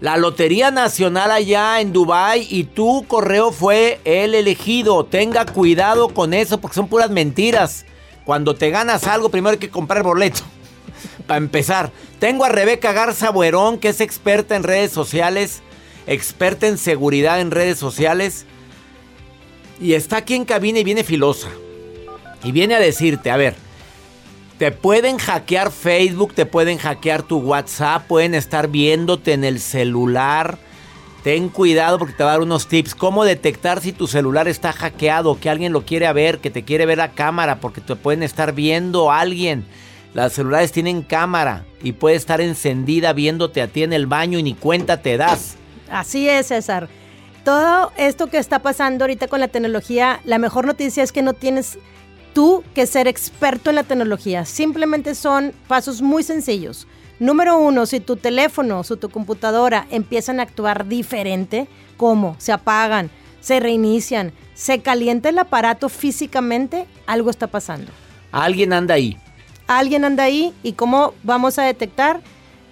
la 0.02 0.18
Lotería 0.18 0.72
Nacional 0.72 1.30
allá 1.30 1.82
en 1.82 1.94
Dubai 1.94 2.48
y 2.50 2.64
tu 2.64 3.06
correo 3.08 3.52
fue 3.52 4.00
el 4.06 4.34
elegido. 4.34 5.06
Tenga 5.06 5.46
cuidado 5.46 6.10
con 6.16 6.34
eso 6.34 6.60
porque 6.60 6.74
son 6.74 6.88
puras 6.88 7.12
mentiras. 7.12 7.86
Cuando 8.30 8.54
te 8.54 8.70
ganas 8.70 9.08
algo, 9.08 9.30
primero 9.30 9.54
hay 9.54 9.58
que 9.58 9.72
comprar 9.72 10.04
boleto. 10.04 10.42
Para 11.26 11.40
empezar, 11.40 11.92
tengo 12.20 12.46
a 12.46 12.50
Rebeca 12.50 12.94
Garza 12.94 13.32
Buerón, 13.32 13.80
que 13.80 13.88
es 13.88 14.02
experta 14.02 14.56
en 14.56 14.62
redes 14.62 14.92
sociales, 14.92 15.64
experta 16.06 16.68
en 16.68 16.78
seguridad 16.78 17.42
en 17.42 17.50
redes 17.50 17.80
sociales. 17.80 18.46
Y 19.82 19.94
está 19.94 20.18
aquí 20.18 20.36
en 20.36 20.46
cabina 20.46 20.78
y 20.78 20.84
viene 20.84 21.04
filosa. 21.04 21.48
Y 22.44 22.52
viene 22.52 22.76
a 22.76 22.80
decirte, 22.80 23.32
a 23.32 23.38
ver, 23.38 23.56
te 24.60 24.72
pueden 24.72 25.18
hackear 25.18 25.72
Facebook, 25.72 26.36
te 26.36 26.46
pueden 26.46 26.78
hackear 26.78 27.24
tu 27.24 27.40
WhatsApp, 27.40 28.06
pueden 28.06 28.36
estar 28.36 28.68
viéndote 28.68 29.34
en 29.34 29.44
el 29.44 29.60
celular. 29.60 30.60
Ten 31.24 31.50
cuidado 31.50 32.00
porque 32.00 32.14
te 32.14 32.24
va 32.24 32.30
a 32.30 32.34
dar 32.34 32.42
unos 32.42 32.68
tips. 32.68 32.96
Cómo 32.96 33.26
detectar 33.26 33.82
si 33.82 33.92
tu 33.92 34.08
celular 34.08 34.48
está 34.48 34.72
hackeado, 34.72 35.40
que 35.40 35.50
alguien 35.50 35.74
lo 35.74 35.86
quiere 35.86 36.12
ver, 36.14 36.40
que 36.40 36.50
te 36.50 36.64
quiere 36.64 36.86
ver 36.86 37.02
a 37.02 37.12
cámara, 37.12 37.60
porque 37.60 37.82
te 37.82 37.96
pueden 37.96 38.24
estar 38.24 38.54
viendo 38.54 39.12
a 39.12 39.20
alguien. 39.20 39.66
Las 40.14 40.34
celulares 40.34 40.72
tienen 40.72 41.02
cámara 41.02 41.66
y 41.84 41.92
puede 41.92 42.16
estar 42.16 42.42
encendida 42.42 43.14
viéndote 43.14 43.62
a 43.62 43.68
ti 43.68 43.84
en 43.84 43.94
el 43.94 44.08
baño 44.08 44.40
y 44.40 44.44
ni 44.44 44.54
cuenta 44.54 45.02
te 45.02 45.18
das. 45.18 45.56
Así 45.92 46.28
es, 46.30 46.48
César. 46.48 46.88
Todo 47.44 47.92
esto 47.98 48.28
que 48.28 48.38
está 48.38 48.60
pasando 48.60 49.04
ahorita 49.04 49.28
con 49.28 49.40
la 49.40 49.48
tecnología, 49.48 50.22
la 50.24 50.38
mejor 50.40 50.66
noticia 50.66 51.04
es 51.04 51.12
que 51.12 51.22
no 51.22 51.34
tienes 51.34 51.78
tú 52.34 52.64
que 52.74 52.86
ser 52.86 53.08
experto 53.08 53.70
en 53.70 53.76
la 53.76 53.84
tecnología. 53.84 54.46
Simplemente 54.46 55.16
son 55.16 55.54
pasos 55.68 56.02
muy 56.02 56.24
sencillos. 56.24 56.88
Número 57.20 57.58
uno, 57.58 57.86
si 57.86 58.00
tu 58.00 58.16
teléfono 58.16 58.80
o 58.80 58.96
tu 58.96 59.10
computadora 59.10 59.88
empiezan 59.92 60.40
a 60.40 60.44
actuar 60.44 60.88
diferente, 60.88 61.68
¿cómo? 61.98 62.36
Se 62.40 62.54
apagan, 62.54 63.10
se 63.42 63.60
reinician, 63.60 64.32
se 64.54 64.82
calienta 64.82 65.28
el 65.30 65.38
aparato 65.38 65.90
físicamente, 65.90 66.88
algo 67.06 67.30
está 67.30 67.48
pasando. 67.48 67.92
Alguien 68.32 68.72
anda 68.72 68.94
ahí. 68.94 69.18
Alguien 69.68 70.06
anda 70.06 70.24
ahí 70.24 70.54
y 70.64 70.74
cómo 70.74 71.14
vamos 71.24 71.60
a 71.60 71.64
detectar. 71.64 72.22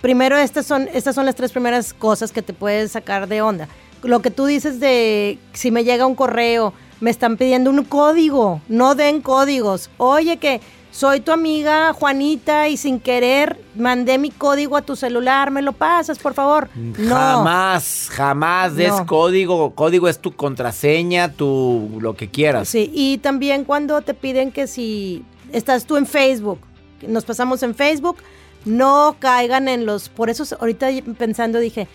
Primero, 0.02 0.38
estas 0.38 0.66
son, 0.66 0.88
estas 0.94 1.16
son 1.16 1.26
las 1.26 1.36
tres 1.36 1.52
primeras 1.52 1.94
cosas 1.94 2.32
que 2.32 2.42
te 2.42 2.54
puedes 2.54 2.94
sacar 2.94 3.28
de 3.28 3.42
onda. 3.42 3.68
Lo 4.02 4.22
que 4.22 4.32
tú 4.32 4.46
dices 4.46 4.80
de 4.80 5.40
si 5.52 5.72
me 5.72 5.84
llega 5.84 6.06
un 6.06 6.16
correo, 6.16 6.74
me 7.00 7.10
están 7.10 7.36
pidiendo 7.36 7.70
un 7.70 7.84
código, 7.84 8.62
no 8.70 8.96
den 8.96 9.22
códigos. 9.22 9.90
Oye, 9.98 10.38
que 10.38 10.62
soy 10.98 11.20
tu 11.20 11.32
amiga 11.32 11.94
Juanita 11.94 12.70
y 12.70 12.76
sin 12.76 13.00
querer 13.00 13.64
mandé 13.76 14.18
mi 14.18 14.32
código 14.32 14.76
a 14.76 14.82
tu 14.82 14.96
celular, 14.96 15.52
¿me 15.52 15.62
lo 15.62 15.74
pasas, 15.74 16.18
por 16.18 16.34
favor? 16.34 16.70
No. 16.76 17.14
Jamás, 17.14 18.10
jamás 18.10 18.76
des 18.76 18.94
código. 19.06 19.76
Código 19.76 20.08
es 20.08 20.18
tu 20.18 20.36
contraseña, 20.36 21.32
tu 21.32 22.00
lo 22.02 22.16
que 22.16 22.32
quieras. 22.32 22.68
Sí, 22.68 22.90
y 22.96 23.20
también 23.20 23.64
cuando 23.64 24.02
te 24.02 24.16
piden 24.16 24.52
que 24.52 24.66
si 24.66 25.24
estás 25.52 25.86
tú 25.86 25.98
en 25.98 26.08
Facebook, 26.08 26.62
nos 27.08 27.26
pasamos 27.26 27.62
en 27.62 27.76
Facebook, 27.76 28.18
no 28.66 29.18
caigan 29.20 29.68
en 29.68 29.86
los, 29.86 30.10
por 30.10 30.32
eso 30.32 30.46
ahorita 30.60 30.88
pensando 31.16 31.60
dije, 31.60 31.88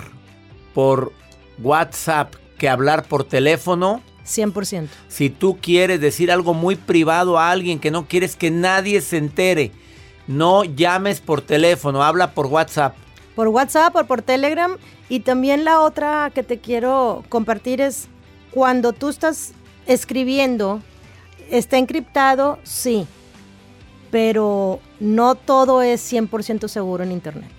por 0.76 1.12
WhatsApp 1.58 2.36
que 2.60 2.70
hablar 2.70 3.04
por 3.06 3.24
teléfono. 3.24 4.02
100%. 4.26 4.88
Si 5.08 5.32
tú 5.32 5.58
quieres 5.60 6.00
decir 6.00 6.32
algo 6.32 6.54
muy 6.54 6.76
privado 6.76 7.40
a 7.40 7.50
alguien 7.50 7.80
que 7.80 7.90
no 7.90 8.06
quieres 8.06 8.36
que 8.36 8.52
nadie 8.52 9.02
se 9.02 9.18
entere, 9.18 9.72
no 10.28 10.64
llames 10.64 11.20
por 11.20 11.42
teléfono, 11.42 12.04
habla 12.04 12.36
por 12.36 12.46
WhatsApp. 12.46 12.96
Por 13.36 13.48
WhatsApp 13.48 13.96
o 13.96 14.04
por 14.06 14.22
Telegram. 14.22 14.78
Y 15.10 15.22
también 15.22 15.66
la 15.66 15.82
otra 15.82 16.32
que 16.36 16.44
te 16.44 16.60
quiero 16.60 17.24
compartir 17.30 17.82
es 17.82 18.08
cuando 18.52 18.94
tú 18.94 19.10
estás 19.10 19.54
escribiendo, 19.88 20.84
está 21.50 21.80
encriptado, 21.80 22.60
sí, 22.64 23.08
pero 24.12 24.80
no 25.00 25.36
todo 25.36 25.82
es 25.82 26.02
100% 26.02 26.68
seguro 26.68 27.04
en 27.04 27.12
Internet. 27.12 27.50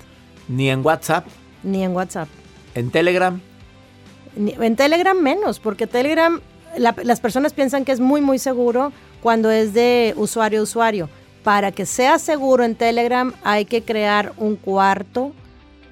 Ni 0.49 0.69
en 0.71 0.85
WhatsApp, 0.85 1.27
Ni 1.63 1.83
en 1.85 1.95
WhatsApp. 1.95 2.29
en 2.75 2.91
Telegram. 2.91 3.41
Ni- 4.37 4.55
En 4.61 4.77
Telegram 4.77 5.19
menos, 5.21 5.59
porque 5.61 5.87
Telegram 5.87 6.41
la- 6.79 6.95
las 7.03 7.21
personas 7.21 7.53
piensan 7.53 7.85
que 7.85 7.93
es 7.93 8.01
muy 8.01 8.21
muy 8.21 8.39
seguro 8.39 8.93
cuando 9.23 9.51
es 9.51 9.75
de 9.75 10.15
usuario 10.17 10.61
a 10.61 10.63
usuario. 10.63 11.09
Para 11.43 11.73
que 11.73 11.87
sea 11.87 12.19
seguro 12.19 12.65
en 12.65 12.75
Telegram 12.75 13.33
hay 13.43 13.65
que 13.65 13.83
crear 13.83 14.33
un 14.37 14.57
cuarto 14.57 15.33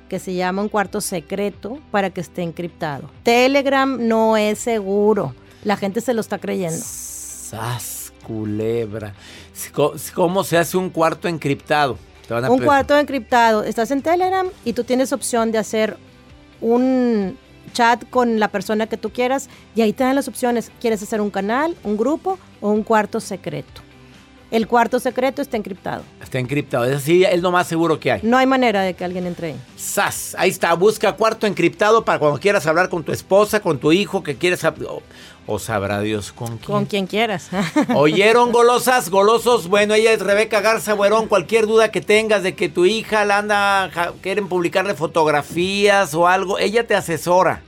que 0.08 0.18
se 0.18 0.34
llama 0.34 0.62
un 0.62 0.68
cuarto 0.68 1.00
secreto 1.00 1.78
para 1.90 2.10
que 2.10 2.20
esté 2.20 2.42
encriptado. 2.42 3.10
Telegram 3.22 3.98
no 4.08 4.36
es 4.36 4.58
seguro. 4.58 5.34
La 5.64 5.76
gente 5.76 6.00
se 6.00 6.14
lo 6.14 6.20
está 6.20 6.38
creyendo. 6.38 6.78
Sas, 6.80 7.97
culebra. 8.28 9.14
¿Cómo 10.14 10.44
se 10.44 10.58
hace 10.58 10.76
un 10.76 10.90
cuarto 10.90 11.26
encriptado? 11.26 11.98
Te 12.28 12.34
van 12.34 12.44
a 12.44 12.50
Un 12.50 12.62
cuarto 12.62 12.96
encriptado. 12.96 13.64
Estás 13.64 13.90
en 13.90 14.02
Telegram 14.02 14.46
y 14.64 14.74
tú 14.74 14.84
tienes 14.84 15.12
opción 15.12 15.50
de 15.50 15.58
hacer 15.58 15.96
un 16.60 17.38
chat 17.72 18.08
con 18.10 18.38
la 18.38 18.48
persona 18.48 18.86
que 18.86 18.96
tú 18.96 19.10
quieras 19.10 19.48
y 19.74 19.80
ahí 19.80 19.92
te 19.92 20.04
dan 20.04 20.14
las 20.14 20.28
opciones. 20.28 20.70
¿Quieres 20.80 21.02
hacer 21.02 21.20
un 21.20 21.30
canal, 21.30 21.74
un 21.82 21.96
grupo 21.96 22.38
o 22.60 22.70
un 22.70 22.82
cuarto 22.82 23.18
secreto? 23.18 23.87
El 24.50 24.66
cuarto 24.66 24.98
secreto 24.98 25.42
está 25.42 25.58
encriptado. 25.58 26.02
Está 26.22 26.38
encriptado. 26.38 26.84
Es 26.86 26.96
así, 26.96 27.22
es 27.24 27.42
lo 27.42 27.50
más 27.50 27.66
seguro 27.66 28.00
que 28.00 28.12
hay. 28.12 28.20
No 28.22 28.38
hay 28.38 28.46
manera 28.46 28.80
de 28.82 28.94
que 28.94 29.04
alguien 29.04 29.26
entre 29.26 29.48
ahí. 29.48 29.56
¡Sas! 29.76 30.34
Ahí 30.38 30.48
está, 30.48 30.72
busca 30.72 31.12
cuarto 31.12 31.46
encriptado 31.46 32.02
para 32.04 32.18
cuando 32.18 32.40
quieras 32.40 32.66
hablar 32.66 32.88
con 32.88 33.04
tu 33.04 33.12
esposa, 33.12 33.60
con 33.60 33.78
tu 33.78 33.92
hijo, 33.92 34.22
que 34.22 34.36
quieres... 34.36 34.64
O, 34.64 35.02
o 35.46 35.58
sabrá 35.58 36.00
Dios 36.00 36.32
con 36.32 36.58
quién. 36.58 36.60
Con 36.60 36.86
quien 36.86 37.06
quieras. 37.06 37.48
¿Oyeron 37.94 38.50
golosas, 38.52 39.10
golosos? 39.10 39.68
Bueno, 39.68 39.94
ella 39.94 40.12
es 40.12 40.20
Rebeca 40.20 40.62
Garza 40.62 40.94
Buerón. 40.94 41.28
Cualquier 41.28 41.66
duda 41.66 41.90
que 41.90 42.00
tengas 42.00 42.42
de 42.42 42.54
que 42.54 42.70
tu 42.70 42.86
hija 42.86 43.26
la 43.26 43.38
anda, 43.38 43.90
quieren 44.22 44.48
publicarle 44.48 44.94
fotografías 44.94 46.14
o 46.14 46.26
algo, 46.26 46.58
ella 46.58 46.86
te 46.86 46.94
asesora. 46.94 47.62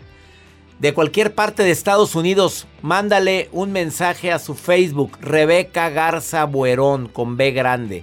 De 0.81 0.95
cualquier 0.95 1.35
parte 1.35 1.63
de 1.63 1.73
Estados 1.73 2.15
Unidos, 2.15 2.67
mándale 2.81 3.51
un 3.53 3.71
mensaje 3.71 4.33
a 4.33 4.39
su 4.39 4.55
Facebook, 4.55 5.19
Rebeca 5.21 5.91
Garza 5.91 6.45
Buerón, 6.45 7.07
con 7.09 7.37
B 7.37 7.51
grande. 7.51 8.03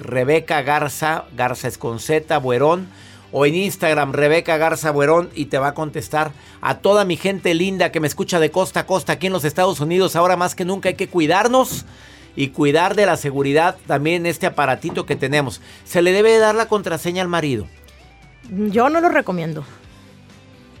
Rebeca 0.00 0.62
Garza, 0.62 1.26
Garza 1.36 1.68
es 1.68 1.78
con 1.78 2.00
Z, 2.00 2.36
Buerón. 2.38 2.88
O 3.30 3.46
en 3.46 3.54
Instagram, 3.54 4.12
Rebeca 4.12 4.56
Garza 4.56 4.90
Buerón, 4.90 5.30
y 5.32 5.44
te 5.44 5.58
va 5.58 5.68
a 5.68 5.74
contestar 5.74 6.32
a 6.60 6.78
toda 6.78 7.04
mi 7.04 7.16
gente 7.16 7.54
linda 7.54 7.92
que 7.92 8.00
me 8.00 8.08
escucha 8.08 8.40
de 8.40 8.50
costa 8.50 8.80
a 8.80 8.86
costa 8.86 9.12
aquí 9.12 9.28
en 9.28 9.32
los 9.32 9.44
Estados 9.44 9.78
Unidos. 9.78 10.16
Ahora 10.16 10.36
más 10.36 10.56
que 10.56 10.64
nunca 10.64 10.88
hay 10.88 10.96
que 10.96 11.08
cuidarnos 11.08 11.84
y 12.34 12.48
cuidar 12.48 12.96
de 12.96 13.06
la 13.06 13.16
seguridad 13.16 13.76
también 13.86 14.26
este 14.26 14.46
aparatito 14.46 15.06
que 15.06 15.14
tenemos. 15.14 15.60
Se 15.84 16.02
le 16.02 16.12
debe 16.12 16.36
dar 16.38 16.56
la 16.56 16.66
contraseña 16.66 17.22
al 17.22 17.28
marido. 17.28 17.68
Yo 18.50 18.88
no 18.88 19.00
lo 19.00 19.08
recomiendo. 19.08 19.64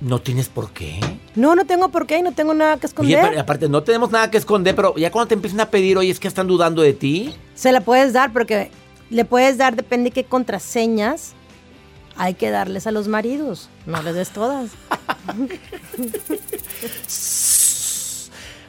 No 0.04 0.18
tienes 0.20 0.48
por 0.48 0.72
qué. 0.72 0.98
No, 1.36 1.54
no 1.54 1.64
tengo 1.64 1.88
por 1.90 2.06
qué 2.08 2.18
y 2.18 2.22
no 2.22 2.32
tengo 2.32 2.54
nada 2.54 2.76
que 2.76 2.86
esconder. 2.86 3.24
apar- 3.24 3.38
aparte, 3.38 3.68
no 3.68 3.84
tenemos 3.84 4.10
nada 4.10 4.30
que 4.32 4.36
esconder, 4.38 4.74
pero 4.74 4.96
ya 4.96 5.12
cuando 5.12 5.28
te 5.28 5.34
empiezan 5.34 5.60
a 5.60 5.66
pedir, 5.70 5.96
oye, 5.96 6.10
es 6.10 6.18
que 6.18 6.26
están 6.26 6.48
dudando 6.48 6.82
de 6.82 6.92
ti. 6.92 7.32
Se 7.54 7.70
la 7.70 7.80
puedes 7.82 8.12
dar 8.12 8.32
porque 8.32 8.72
le 9.10 9.24
puedes 9.24 9.58
dar, 9.58 9.76
depende 9.76 10.10
de 10.10 10.14
qué 10.14 10.24
contraseñas 10.24 11.34
hay 12.16 12.34
que 12.34 12.50
darles 12.50 12.88
a 12.88 12.90
los 12.90 13.06
maridos. 13.06 13.68
No 13.86 14.02
les 14.02 14.14
des 14.16 14.30
todas. 14.30 14.70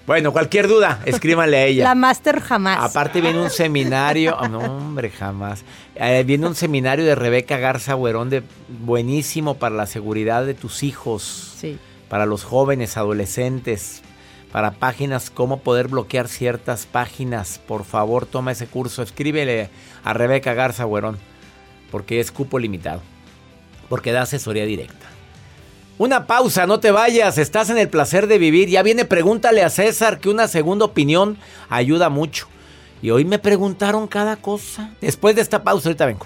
Bueno, 0.05 0.33
cualquier 0.33 0.67
duda, 0.67 0.99
escríbanle 1.05 1.55
a 1.57 1.65
ella. 1.65 1.83
La 1.85 1.95
máster 1.95 2.41
jamás. 2.41 2.77
Aparte 2.91 3.21
viene 3.21 3.39
un 3.39 3.49
seminario, 3.49 4.35
oh, 4.37 4.49
no 4.49 4.59
hombre, 4.59 5.09
jamás. 5.09 5.63
Eh, 5.95 6.23
viene 6.25 6.47
un 6.47 6.55
seminario 6.55 7.05
de 7.05 7.13
Rebeca 7.15 7.57
Garza 7.57 7.93
Buerón 7.93 8.29
de 8.29 8.41
buenísimo 8.67 9.55
para 9.55 9.75
la 9.75 9.85
seguridad 9.85 10.45
de 10.45 10.55
tus 10.55 10.81
hijos, 10.81 11.53
Sí. 11.59 11.77
para 12.09 12.25
los 12.25 12.43
jóvenes, 12.43 12.97
adolescentes, 12.97 14.01
para 14.51 14.71
páginas, 14.71 15.29
cómo 15.29 15.59
poder 15.59 15.87
bloquear 15.87 16.27
ciertas 16.27 16.85
páginas. 16.87 17.59
Por 17.67 17.83
favor, 17.85 18.25
toma 18.25 18.51
ese 18.53 18.65
curso, 18.65 19.03
escríbele 19.03 19.69
a 20.03 20.13
Rebeca 20.13 20.53
Garza 20.55 20.85
Buerón, 20.85 21.17
porque 21.91 22.19
es 22.19 22.31
cupo 22.31 22.57
limitado, 22.57 23.01
porque 23.87 24.11
da 24.11 24.23
asesoría 24.23 24.65
directa. 24.65 25.07
Una 25.99 26.25
pausa, 26.25 26.65
no 26.65 26.79
te 26.79 26.89
vayas, 26.89 27.37
estás 27.37 27.69
en 27.69 27.77
el 27.77 27.87
placer 27.87 28.25
de 28.25 28.39
vivir. 28.39 28.67
Ya 28.67 28.81
viene, 28.81 29.05
pregúntale 29.05 29.61
a 29.63 29.69
César 29.69 30.19
que 30.19 30.29
una 30.29 30.47
segunda 30.47 30.85
opinión 30.85 31.37
ayuda 31.69 32.09
mucho. 32.09 32.47
Y 33.03 33.11
hoy 33.11 33.25
me 33.25 33.37
preguntaron 33.37 34.07
cada 34.07 34.37
cosa. 34.37 34.91
Después 35.01 35.35
de 35.35 35.41
esta 35.41 35.61
pausa, 35.61 35.89
ahorita 35.89 36.05
vengo. 36.05 36.25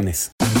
Producciones. 0.01 0.60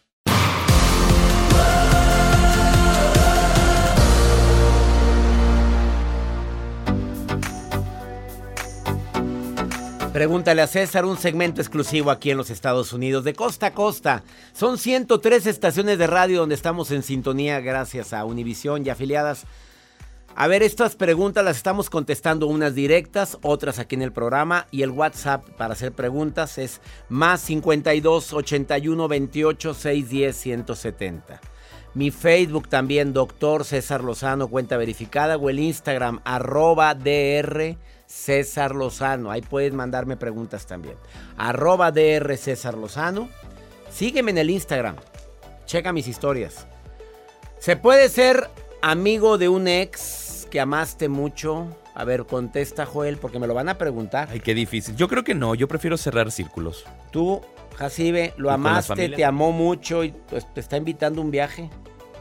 Pregúntale 10.21 10.61
a 10.61 10.67
César, 10.67 11.03
un 11.05 11.17
segmento 11.17 11.61
exclusivo 11.61 12.11
aquí 12.11 12.29
en 12.29 12.37
los 12.37 12.51
Estados 12.51 12.93
Unidos, 12.93 13.23
de 13.23 13.33
costa 13.33 13.65
a 13.65 13.73
costa. 13.73 14.21
Son 14.53 14.77
103 14.77 15.47
estaciones 15.47 15.97
de 15.97 16.05
radio 16.05 16.41
donde 16.41 16.53
estamos 16.53 16.91
en 16.91 17.01
sintonía 17.01 17.59
gracias 17.59 18.13
a 18.13 18.23
Univisión 18.23 18.85
y 18.85 18.91
afiliadas. 18.91 19.45
A 20.35 20.45
ver, 20.45 20.61
estas 20.61 20.95
preguntas 20.95 21.43
las 21.43 21.57
estamos 21.57 21.89
contestando 21.89 22.45
unas 22.45 22.75
directas, 22.75 23.39
otras 23.41 23.79
aquí 23.79 23.95
en 23.95 24.03
el 24.03 24.11
programa 24.11 24.67
y 24.69 24.83
el 24.83 24.91
WhatsApp 24.91 25.43
para 25.57 25.73
hacer 25.73 25.91
preguntas 25.91 26.59
es 26.59 26.81
más 27.09 27.41
52 27.41 28.31
81 28.31 29.07
28 29.07 29.73
610 29.73 30.37
170. 30.37 31.41
Mi 31.95 32.11
Facebook 32.11 32.69
también, 32.69 33.11
doctor 33.11 33.65
César 33.65 34.03
Lozano, 34.03 34.49
cuenta 34.49 34.77
verificada, 34.77 35.35
o 35.37 35.49
el 35.49 35.57
Instagram, 35.57 36.21
arroba 36.25 36.93
DR 36.93 37.75
César 38.11 38.75
Lozano. 38.75 39.31
Ahí 39.31 39.41
puedes 39.41 39.73
mandarme 39.73 40.17
preguntas 40.17 40.65
también. 40.67 40.97
Arroba 41.37 41.91
DR 41.91 42.35
César 42.37 42.77
Lozano. 42.77 43.29
Sígueme 43.89 44.31
en 44.31 44.37
el 44.37 44.49
Instagram. 44.49 44.97
Checa 45.65 45.93
mis 45.93 46.07
historias. 46.07 46.67
¿Se 47.59 47.77
puede 47.77 48.09
ser 48.09 48.49
amigo 48.81 49.37
de 49.37 49.47
un 49.47 49.67
ex 49.67 50.47
que 50.51 50.59
amaste 50.59 51.07
mucho? 51.07 51.67
A 51.95 52.03
ver, 52.03 52.25
contesta 52.25 52.85
Joel, 52.85 53.17
porque 53.17 53.39
me 53.39 53.47
lo 53.47 53.53
van 53.53 53.69
a 53.69 53.77
preguntar. 53.77 54.27
Ay, 54.31 54.39
qué 54.41 54.53
difícil. 54.53 54.95
Yo 54.95 55.07
creo 55.07 55.23
que 55.23 55.33
no, 55.33 55.55
yo 55.55 55.67
prefiero 55.67 55.97
cerrar 55.97 56.31
círculos. 56.31 56.85
Tú, 57.11 57.41
Jacibe, 57.77 58.33
lo 58.37 58.49
¿Y 58.49 58.53
con 58.53 58.63
la 58.63 58.69
amaste, 58.69 59.09
te 59.09 59.23
amó 59.23 59.51
mucho 59.51 60.03
y 60.03 60.11
pues, 60.11 60.51
te 60.53 60.59
está 60.59 60.77
invitando 60.77 61.21
a 61.21 61.23
un 61.23 61.31
viaje. 61.31 61.69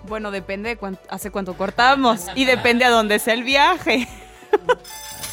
Bueno, 0.09 0.31
depende 0.31 0.71
de 0.71 0.77
cuán- 0.77 0.99
hace 1.09 1.31
cuánto 1.31 1.55
cortamos 1.57 2.27
y 2.35 2.45
depende 2.45 2.85
a 2.85 2.91
dónde 2.91 3.19
sea 3.19 3.35
el 3.35 3.43
viaje. 3.43 4.07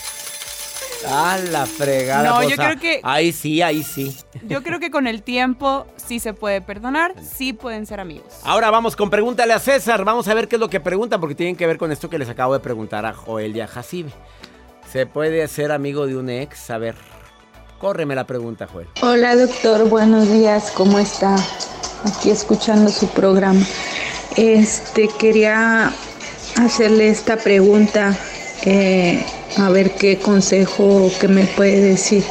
Ah, 1.08 1.38
la 1.52 1.66
fregada. 1.66 2.30
No, 2.30 2.44
yo 2.50 2.56
creo 2.56 2.80
que- 2.80 3.00
Ahí 3.04 3.32
sí, 3.32 3.62
ahí 3.62 3.84
sí. 3.84 4.16
Yo 4.48 4.64
creo 4.64 4.80
que 4.80 4.90
con 4.90 5.08
el 5.08 5.22
tiempo 5.24 5.86
sí 5.96 6.20
se 6.20 6.34
puede 6.34 6.62
perdonar, 6.62 7.14
sí 7.22 7.54
pueden 7.54 7.86
ser 7.86 8.00
amigos. 8.00 8.34
Ahora 8.44 8.72
vamos 8.72 8.96
con 8.96 9.10
Pregúntale 9.10 9.54
a 9.54 9.60
César. 9.60 10.04
Vamos 10.06 10.28
a 10.28 10.34
ver 10.34 10.48
qué 10.48 10.56
es 10.56 10.60
lo 10.60 10.70
que 10.70 10.80
preguntan, 10.80 11.20
porque 11.20 11.36
tienen 11.36 11.56
que 11.56 11.68
ver 11.68 11.78
con 11.78 11.92
esto 11.92 12.10
que 12.10 12.18
les 12.18 12.30
acabo 12.30 12.54
de 12.54 12.60
preguntar 12.60 13.06
a 13.06 13.14
Joel 13.14 13.56
y 13.56 13.62
a 13.62 13.68
Jacibe. 13.68 14.12
¿Se 14.92 15.06
puede 15.06 15.48
ser 15.48 15.72
amigo 15.72 16.08
de 16.08 16.16
un 16.18 16.30
ex? 16.30 16.70
A 16.72 16.78
ver, 16.78 16.96
córreme 17.80 18.16
la 18.16 18.26
pregunta, 18.26 18.68
Joel. 18.72 18.88
Hola 19.02 19.36
doctor, 19.36 19.88
buenos 19.90 20.32
días, 20.32 20.72
¿cómo 20.72 20.98
está? 20.98 21.36
Aquí 22.06 22.30
escuchando 22.30 22.90
su 22.90 23.08
programa. 23.10 23.62
Este 24.36 25.10
quería 25.20 25.92
hacerle 26.58 27.10
esta 27.10 27.38
pregunta, 27.38 28.16
eh, 28.66 29.24
a 29.58 29.70
ver 29.70 29.92
qué 29.92 30.18
consejo 30.18 31.12
que 31.20 31.28
me 31.28 31.46
puede 31.46 31.82
decir. 31.82 32.24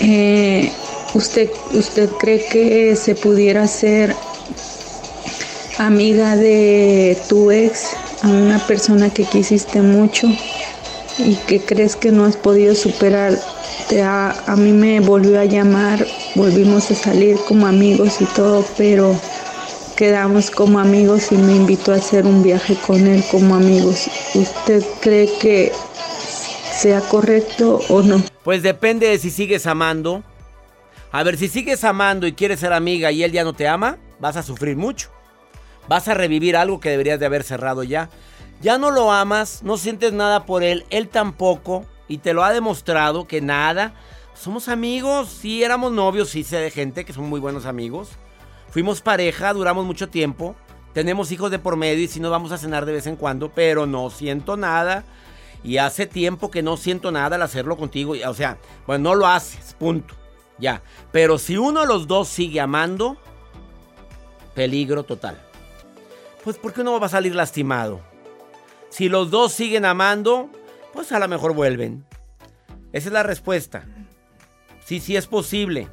Eh, 0.00 0.70
¿usted, 1.14 1.50
¿Usted 1.72 2.10
cree 2.10 2.44
que 2.46 2.96
se 2.96 3.14
pudiera 3.14 3.66
ser 3.66 4.14
amiga 5.78 6.36
de 6.36 7.18
tu 7.28 7.50
ex, 7.50 7.96
a 8.22 8.28
una 8.28 8.58
persona 8.58 9.10
que 9.10 9.24
quisiste 9.24 9.82
mucho 9.82 10.28
y 11.18 11.34
que 11.46 11.60
crees 11.60 11.96
que 11.96 12.12
no 12.12 12.24
has 12.24 12.36
podido 12.36 12.74
superar? 12.74 13.38
Te 13.88 14.02
a 14.02 14.54
mí 14.56 14.72
me 14.72 15.00
volvió 15.00 15.38
a 15.38 15.44
llamar, 15.44 16.06
volvimos 16.34 16.90
a 16.90 16.94
salir 16.94 17.36
como 17.46 17.66
amigos 17.66 18.20
y 18.20 18.24
todo, 18.24 18.64
pero 18.76 19.14
quedamos 19.96 20.50
como 20.50 20.78
amigos 20.78 21.32
y 21.32 21.36
me 21.36 21.56
invitó 21.56 21.92
a 21.92 21.96
hacer 21.96 22.26
un 22.26 22.42
viaje 22.42 22.76
con 22.86 23.06
él 23.06 23.24
como 23.30 23.56
amigos. 23.56 24.08
¿Usted 24.34 24.84
cree 25.00 25.28
que 25.38 25.72
sea 26.72 27.00
correcto 27.00 27.80
o 27.88 28.02
no? 28.02 28.22
Pues 28.44 28.62
depende 28.62 29.08
de 29.08 29.18
si 29.18 29.30
sigues 29.30 29.66
amando. 29.66 30.22
A 31.10 31.22
ver, 31.22 31.38
si 31.38 31.48
sigues 31.48 31.82
amando 31.82 32.26
y 32.26 32.34
quieres 32.34 32.60
ser 32.60 32.72
amiga 32.72 33.10
y 33.10 33.24
él 33.24 33.32
ya 33.32 33.42
no 33.42 33.54
te 33.54 33.66
ama, 33.66 33.96
vas 34.20 34.36
a 34.36 34.42
sufrir 34.42 34.76
mucho. 34.76 35.10
Vas 35.88 36.08
a 36.08 36.14
revivir 36.14 36.56
algo 36.56 36.78
que 36.78 36.90
deberías 36.90 37.18
de 37.18 37.26
haber 37.26 37.42
cerrado 37.42 37.82
ya. 37.82 38.10
Ya 38.60 38.78
no 38.78 38.90
lo 38.90 39.12
amas, 39.12 39.62
no 39.62 39.78
sientes 39.78 40.12
nada 40.12 40.44
por 40.44 40.62
él, 40.62 40.84
él 40.90 41.08
tampoco, 41.08 41.84
y 42.08 42.18
te 42.18 42.34
lo 42.34 42.44
ha 42.44 42.52
demostrado 42.52 43.26
que 43.26 43.40
nada. 43.40 43.94
Somos 44.34 44.68
amigos, 44.68 45.28
sí 45.30 45.62
éramos 45.62 45.92
novios, 45.92 46.30
sí 46.30 46.44
sé 46.44 46.58
de 46.58 46.70
gente 46.70 47.04
que 47.04 47.12
son 47.12 47.28
muy 47.28 47.40
buenos 47.40 47.66
amigos. 47.66 48.10
Fuimos 48.76 49.00
pareja, 49.00 49.54
duramos 49.54 49.86
mucho 49.86 50.10
tiempo. 50.10 50.54
Tenemos 50.92 51.32
hijos 51.32 51.50
de 51.50 51.58
por 51.58 51.78
medio 51.78 52.04
y 52.04 52.08
sí 52.08 52.20
nos 52.20 52.30
vamos 52.30 52.52
a 52.52 52.58
cenar 52.58 52.84
de 52.84 52.92
vez 52.92 53.06
en 53.06 53.16
cuando, 53.16 53.50
pero 53.50 53.86
no 53.86 54.10
siento 54.10 54.58
nada. 54.58 55.02
Y 55.64 55.78
hace 55.78 56.04
tiempo 56.04 56.50
que 56.50 56.62
no 56.62 56.76
siento 56.76 57.10
nada 57.10 57.36
al 57.36 57.42
hacerlo 57.42 57.78
contigo. 57.78 58.12
O 58.26 58.34
sea, 58.34 58.58
bueno, 58.86 59.04
no 59.04 59.14
lo 59.14 59.26
haces, 59.28 59.72
punto. 59.78 60.14
Ya. 60.58 60.82
Pero 61.10 61.38
si 61.38 61.56
uno 61.56 61.80
de 61.80 61.86
los 61.86 62.06
dos 62.06 62.28
sigue 62.28 62.60
amando, 62.60 63.16
peligro 64.54 65.04
total. 65.04 65.40
Pues 66.44 66.58
porque 66.58 66.82
uno 66.82 67.00
va 67.00 67.06
a 67.06 67.08
salir 67.08 67.34
lastimado. 67.34 68.02
Si 68.90 69.08
los 69.08 69.30
dos 69.30 69.54
siguen 69.54 69.86
amando, 69.86 70.50
pues 70.92 71.12
a 71.12 71.18
lo 71.18 71.28
mejor 71.28 71.54
vuelven. 71.54 72.04
Esa 72.92 73.08
es 73.08 73.12
la 73.14 73.22
respuesta. 73.22 73.86
Sí, 74.84 75.00
sí 75.00 75.16
es 75.16 75.26
posible. 75.26 75.88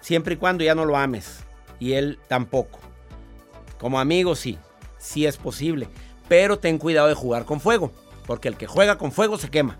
Siempre 0.00 0.32
y 0.32 0.38
cuando 0.38 0.64
ya 0.64 0.74
no 0.74 0.86
lo 0.86 0.96
ames. 0.96 1.44
Y 1.82 1.94
él 1.94 2.20
tampoco. 2.28 2.78
Como 3.80 3.98
amigo, 3.98 4.36
sí. 4.36 4.56
Sí 4.98 5.26
es 5.26 5.36
posible. 5.36 5.88
Pero 6.28 6.60
ten 6.60 6.78
cuidado 6.78 7.08
de 7.08 7.14
jugar 7.14 7.44
con 7.44 7.58
fuego. 7.58 7.90
Porque 8.24 8.46
el 8.46 8.56
que 8.56 8.68
juega 8.68 8.98
con 8.98 9.10
fuego 9.10 9.36
se 9.36 9.50
quema. 9.50 9.78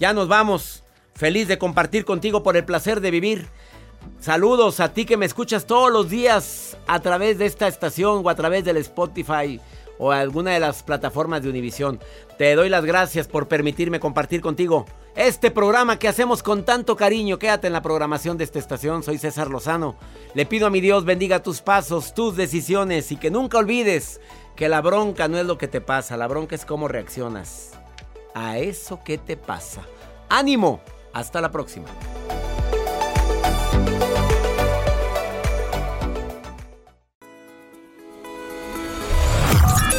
Ya 0.00 0.12
nos 0.12 0.26
vamos. 0.26 0.82
Feliz 1.14 1.46
de 1.46 1.56
compartir 1.56 2.04
contigo 2.04 2.42
por 2.42 2.56
el 2.56 2.64
placer 2.64 3.00
de 3.00 3.12
vivir. 3.12 3.46
Saludos 4.18 4.80
a 4.80 4.92
ti 4.92 5.04
que 5.04 5.16
me 5.16 5.24
escuchas 5.24 5.66
todos 5.66 5.92
los 5.92 6.10
días 6.10 6.76
a 6.88 6.98
través 6.98 7.38
de 7.38 7.46
esta 7.46 7.68
estación 7.68 8.22
o 8.24 8.28
a 8.28 8.34
través 8.34 8.64
del 8.64 8.78
Spotify 8.78 9.60
o 10.00 10.10
alguna 10.10 10.52
de 10.52 10.60
las 10.60 10.82
plataformas 10.82 11.42
de 11.42 11.50
Univisión. 11.50 12.00
Te 12.38 12.54
doy 12.56 12.70
las 12.70 12.84
gracias 12.84 13.28
por 13.28 13.46
permitirme 13.46 14.00
compartir 14.00 14.40
contigo 14.40 14.86
este 15.14 15.50
programa 15.50 15.98
que 15.98 16.08
hacemos 16.08 16.42
con 16.42 16.64
tanto 16.64 16.96
cariño. 16.96 17.38
Quédate 17.38 17.66
en 17.66 17.74
la 17.74 17.82
programación 17.82 18.38
de 18.38 18.44
esta 18.44 18.58
estación. 18.58 19.02
Soy 19.02 19.18
César 19.18 19.50
Lozano. 19.50 19.96
Le 20.34 20.46
pido 20.46 20.66
a 20.66 20.70
mi 20.70 20.80
Dios 20.80 21.04
bendiga 21.04 21.42
tus 21.42 21.60
pasos, 21.60 22.14
tus 22.14 22.34
decisiones 22.34 23.12
y 23.12 23.16
que 23.16 23.30
nunca 23.30 23.58
olvides 23.58 24.20
que 24.56 24.70
la 24.70 24.80
bronca 24.80 25.28
no 25.28 25.38
es 25.38 25.46
lo 25.46 25.58
que 25.58 25.68
te 25.68 25.80
pasa, 25.80 26.16
la 26.16 26.26
bronca 26.26 26.54
es 26.54 26.64
cómo 26.64 26.88
reaccionas 26.88 27.72
a 28.34 28.58
eso 28.58 29.00
que 29.04 29.18
te 29.18 29.36
pasa. 29.36 29.82
ánimo. 30.28 30.80
Hasta 31.12 31.40
la 31.40 31.50
próxima. 31.50 31.88